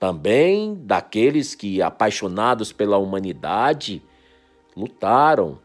também 0.00 0.80
daqueles 0.82 1.54
que, 1.54 1.82
apaixonados 1.82 2.72
pela 2.72 2.96
humanidade, 2.96 4.02
lutaram 4.74 5.58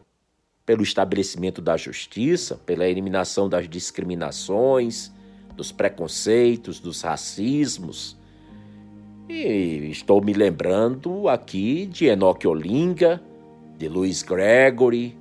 pelo 0.66 0.82
estabelecimento 0.82 1.62
da 1.62 1.74
justiça, 1.74 2.60
pela 2.66 2.86
eliminação 2.86 3.48
das 3.48 3.66
discriminações, 3.66 5.10
dos 5.56 5.72
preconceitos, 5.72 6.78
dos 6.78 7.00
racismos. 7.00 8.14
E 9.26 9.88
estou 9.90 10.22
me 10.22 10.34
lembrando 10.34 11.30
aqui 11.30 11.86
de 11.86 12.04
Enoch 12.04 12.46
Olinga, 12.46 13.22
de 13.78 13.88
Louis 13.88 14.22
Gregory. 14.22 15.16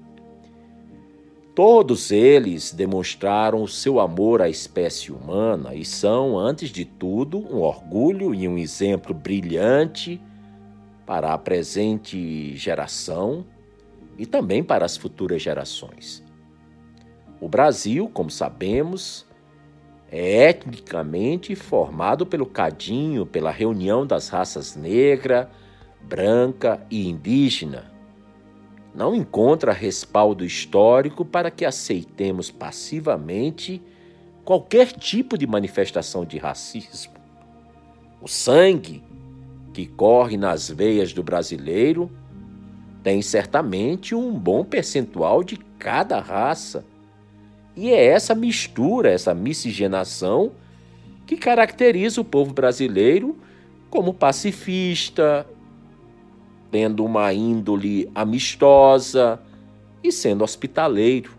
Todos 1.56 2.12
eles 2.12 2.74
demonstraram 2.74 3.64
o 3.64 3.68
seu 3.68 4.02
amor 4.02 4.42
à 4.42 4.50
espécie 4.50 5.10
humana 5.10 5.74
e 5.74 5.86
são, 5.86 6.38
antes 6.38 6.70
de 6.70 6.84
tudo, 6.84 7.40
um 7.40 7.62
orgulho 7.62 8.36
e 8.36 8.46
um 8.46 8.58
exemplo 8.58 9.14
brilhante 9.14 10.22
para 11.06 11.34
a 11.34 11.38
presente 11.38 12.54
geração 12.58 13.46
e 14.18 14.26
também 14.26 14.62
para 14.62 14.84
as 14.84 14.98
futuras 14.98 15.42
gerações. 15.42 16.22
O 17.40 17.48
Brasil, 17.48 18.10
como 18.14 18.30
sabemos, 18.30 19.26
é 20.12 20.50
etnicamente 20.50 21.56
formado 21.56 22.26
pelo 22.26 22.46
cadinho, 22.46 23.26
pela 23.26 23.50
reunião 23.50 24.06
das 24.06 24.28
raças 24.28 24.76
negra, 24.76 25.50
branca 26.02 26.86
e 26.92 27.08
indígena. 27.08 27.95
Não 28.96 29.14
encontra 29.14 29.74
respaldo 29.74 30.46
histórico 30.46 31.26
para 31.26 31.52
que 31.52 31.66
aceitemos 31.66 32.50
passivamente 32.50 33.82
qualquer 34.46 34.94
tipo 34.94 35.38
de 35.38 35.46
manifestação 35.46 36.24
de 36.24 36.38
racismo. 36.38 37.14
O 38.22 38.28
sangue 38.30 39.04
que 39.74 39.86
corre 39.86 40.38
nas 40.38 40.70
veias 40.70 41.12
do 41.12 41.22
brasileiro 41.22 42.10
tem 43.04 43.22
certamente 43.22 44.16
um 44.16 44.32
bom 44.32 44.64
percentual 44.64 45.44
de 45.44 45.58
cada 45.78 46.20
raça. 46.22 46.86
E 47.76 47.90
é 47.90 48.06
essa 48.06 48.34
mistura, 48.34 49.12
essa 49.12 49.34
miscigenação, 49.34 50.54
que 51.28 51.36
caracteriza 51.36 52.22
o 52.22 52.26
povo 52.26 52.54
brasileiro 52.54 53.38
como 53.90 54.14
pacifista, 54.14 55.46
tendo 56.76 57.06
uma 57.06 57.32
índole 57.32 58.12
amistosa 58.14 59.40
e 60.04 60.12
sendo 60.12 60.44
hospitaleiro. 60.44 61.32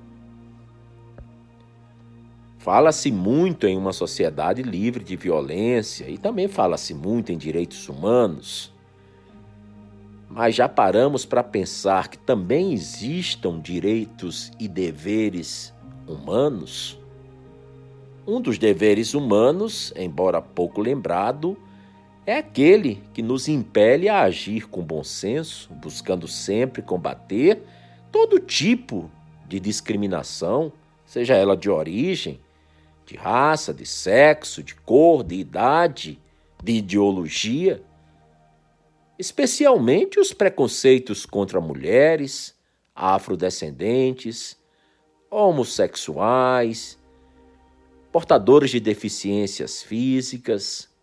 Fala-se 2.57 3.13
muito 3.13 3.67
em 3.67 3.77
uma 3.77 3.93
sociedade 3.93 4.63
livre 4.63 5.05
de 5.05 5.15
violência 5.15 6.09
e 6.09 6.17
também 6.17 6.49
fala-se 6.49 6.95
muito 6.95 7.33
em 7.33 7.37
direitos 7.37 7.87
humanos. 7.87 8.73
Mas 10.31 10.55
já 10.55 10.71
paramos 10.71 11.27
para 11.27 11.43
pensar 11.43 12.09
que 12.09 12.17
também 12.17 12.73
existam 12.73 13.61
direitos 13.61 14.51
e 14.59 14.67
deveres 14.67 15.75
humanos? 16.09 16.99
Um 18.27 18.41
dos 18.41 18.57
deveres 18.57 19.13
humanos, 19.13 19.93
embora 19.99 20.41
pouco 20.41 20.81
lembrado, 20.81 21.59
é 22.27 22.39
aquele 22.39 23.01
que 23.15 23.23
nos 23.23 23.47
impele 23.47 24.09
a 24.09 24.23
agir 24.23 24.69
com 24.69 24.83
bom 24.83 25.05
senso, 25.05 25.73
buscando 25.75 26.27
sempre 26.27 26.83
combater 26.83 27.63
todo 28.11 28.41
tipo 28.41 29.09
de 29.47 29.61
discriminação, 29.61 30.73
seja 31.05 31.35
ela 31.37 31.57
de 31.57 31.71
origem, 31.71 32.41
de 33.07 33.15
raça, 33.15 33.73
de 33.73 33.87
sexo, 33.87 34.61
de 34.61 34.75
cor, 34.75 35.23
de 35.23 35.37
idade, 35.37 36.21
de 36.65 36.73
ideologia. 36.73 37.81
Especialmente 39.17 40.19
os 40.19 40.33
preconceitos 40.33 41.25
contra 41.25 41.61
mulheres, 41.61 42.57
afrodescendentes, 42.93 44.59
homossexuais, 45.31 46.99
portadores 48.11 48.71
de 48.71 48.81
deficiências 48.81 49.81
físicas 49.81 50.96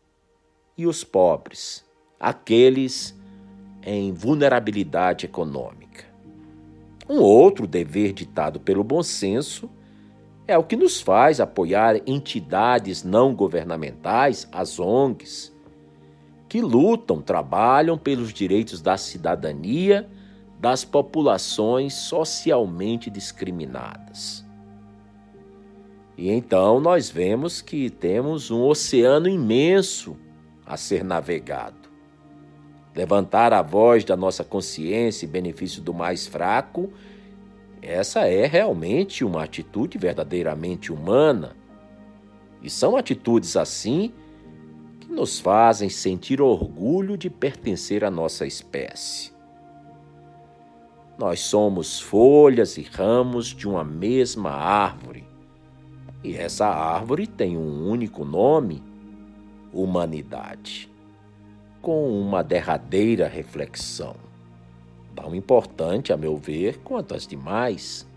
e 0.77 0.87
os 0.87 1.03
pobres, 1.03 1.85
aqueles 2.19 3.15
em 3.81 4.11
vulnerabilidade 4.13 5.25
econômica. 5.25 6.05
Um 7.09 7.19
outro 7.19 7.67
dever 7.67 8.13
ditado 8.13 8.59
pelo 8.59 8.83
bom 8.83 9.03
senso 9.03 9.69
é 10.47 10.57
o 10.57 10.63
que 10.63 10.75
nos 10.75 11.01
faz 11.01 11.39
apoiar 11.39 12.01
entidades 12.07 13.03
não 13.03 13.33
governamentais, 13.33 14.47
as 14.51 14.79
ONGs, 14.79 15.53
que 16.49 16.61
lutam, 16.61 17.21
trabalham 17.21 17.97
pelos 17.97 18.33
direitos 18.33 18.81
da 18.81 18.97
cidadania 18.97 20.09
das 20.59 20.85
populações 20.85 21.93
socialmente 21.93 23.09
discriminadas. 23.09 24.45
E 26.17 26.29
então 26.29 26.79
nós 26.79 27.09
vemos 27.09 27.61
que 27.61 27.89
temos 27.89 28.51
um 28.51 28.61
oceano 28.61 29.27
imenso 29.27 30.15
a 30.65 30.77
ser 30.77 31.03
navegado. 31.03 31.89
Levantar 32.95 33.53
a 33.53 33.61
voz 33.61 34.03
da 34.03 34.15
nossa 34.15 34.43
consciência 34.43 35.25
em 35.25 35.29
benefício 35.29 35.81
do 35.81 35.93
mais 35.93 36.27
fraco, 36.27 36.91
essa 37.81 38.27
é 38.27 38.45
realmente 38.45 39.25
uma 39.25 39.43
atitude 39.43 39.97
verdadeiramente 39.97 40.91
humana. 40.91 41.55
E 42.61 42.69
são 42.69 42.95
atitudes 42.95 43.57
assim 43.57 44.13
nos 45.09 45.39
fazem 45.39 45.89
sentir 45.89 46.41
orgulho 46.41 47.17
de 47.17 47.29
pertencer 47.29 48.03
à 48.03 48.09
nossa 48.09 48.45
espécie. 48.45 49.31
Nós 51.17 51.41
somos 51.41 51.99
folhas 51.99 52.77
e 52.77 52.81
ramos 52.81 53.47
de 53.47 53.67
uma 53.67 53.83
mesma 53.83 54.51
árvore, 54.51 55.23
e 56.23 56.35
essa 56.35 56.65
árvore 56.67 57.27
tem 57.27 57.57
um 57.57 57.87
único 57.87 58.23
nome: 58.23 58.81
humanidade. 59.73 60.89
Com 61.81 62.09
uma 62.19 62.43
derradeira 62.43 63.27
reflexão, 63.27 64.15
tão 65.15 65.35
importante, 65.35 66.13
a 66.13 66.17
meu 66.17 66.37
ver, 66.37 66.79
quanto 66.79 67.13
as 67.13 67.27
demais. 67.27 68.07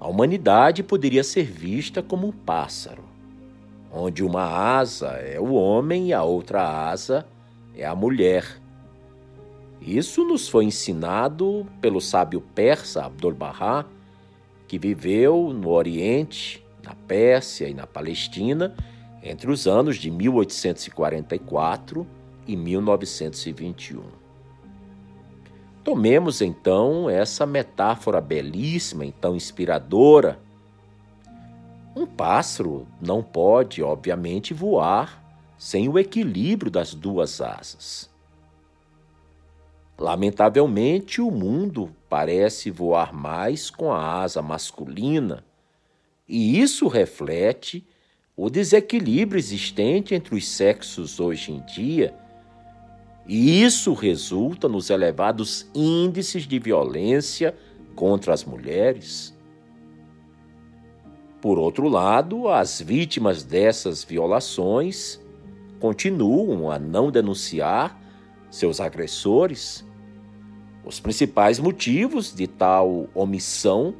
A 0.00 0.08
humanidade 0.08 0.82
poderia 0.82 1.22
ser 1.22 1.44
vista 1.44 2.02
como 2.02 2.26
um 2.26 2.32
pássaro 2.32 3.14
onde 3.94 4.24
uma 4.24 4.42
asa 4.42 5.10
é 5.10 5.38
o 5.38 5.52
homem 5.52 6.08
e 6.08 6.12
a 6.12 6.24
outra 6.24 6.88
asa 6.90 7.24
é 7.76 7.86
a 7.86 7.94
mulher. 7.94 8.60
Isso 9.80 10.24
nos 10.24 10.48
foi 10.48 10.64
ensinado 10.64 11.64
pelo 11.80 12.00
sábio 12.00 12.40
persa 12.40 13.04
Abdul-Bahá, 13.04 13.84
que 14.66 14.78
viveu 14.78 15.52
no 15.54 15.70
Oriente, 15.70 16.64
na 16.82 16.94
Pérsia 16.94 17.68
e 17.68 17.74
na 17.74 17.86
Palestina 17.86 18.74
entre 19.24 19.50
os 19.50 19.66
anos 19.66 19.96
de 19.96 20.10
1844 20.10 22.06
e 22.46 22.54
1921. 22.54 24.02
Tomemos 25.82 26.42
então 26.42 27.08
essa 27.08 27.46
metáfora 27.46 28.20
belíssima, 28.20 29.06
então 29.06 29.34
inspiradora, 29.34 30.38
um 31.96 32.04
pássaro 32.06 32.86
não 33.00 33.22
pode, 33.22 33.82
obviamente, 33.82 34.52
voar 34.52 35.24
sem 35.56 35.88
o 35.88 35.98
equilíbrio 35.98 36.70
das 36.70 36.92
duas 36.92 37.40
asas. 37.40 38.10
Lamentavelmente, 39.96 41.20
o 41.20 41.30
mundo 41.30 41.94
parece 42.08 42.70
voar 42.70 43.14
mais 43.14 43.70
com 43.70 43.92
a 43.92 44.20
asa 44.22 44.42
masculina, 44.42 45.44
e 46.28 46.60
isso 46.60 46.88
reflete 46.88 47.86
o 48.36 48.50
desequilíbrio 48.50 49.38
existente 49.38 50.14
entre 50.14 50.34
os 50.34 50.48
sexos 50.48 51.20
hoje 51.20 51.52
em 51.52 51.60
dia, 51.66 52.14
e 53.26 53.62
isso 53.62 53.94
resulta 53.94 54.68
nos 54.68 54.90
elevados 54.90 55.66
índices 55.74 56.46
de 56.46 56.58
violência 56.58 57.56
contra 57.94 58.34
as 58.34 58.44
mulheres. 58.44 59.34
Por 61.40 61.58
outro 61.58 61.88
lado, 61.88 62.48
as 62.48 62.80
vítimas 62.80 63.44
dessas 63.44 64.02
violações 64.02 65.20
continuam 65.78 66.70
a 66.70 66.78
não 66.78 67.10
denunciar 67.10 68.00
seus 68.50 68.80
agressores. 68.80 69.84
Os 70.84 71.00
principais 71.00 71.58
motivos 71.58 72.34
de 72.34 72.46
tal 72.46 73.08
omissão 73.14 73.94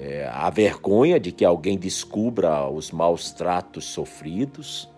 é 0.00 0.30
a 0.32 0.48
vergonha 0.48 1.18
de 1.18 1.32
que 1.32 1.44
alguém 1.44 1.76
descubra 1.76 2.68
os 2.70 2.92
maus 2.92 3.32
tratos 3.32 3.84
sofridos, 3.84 4.88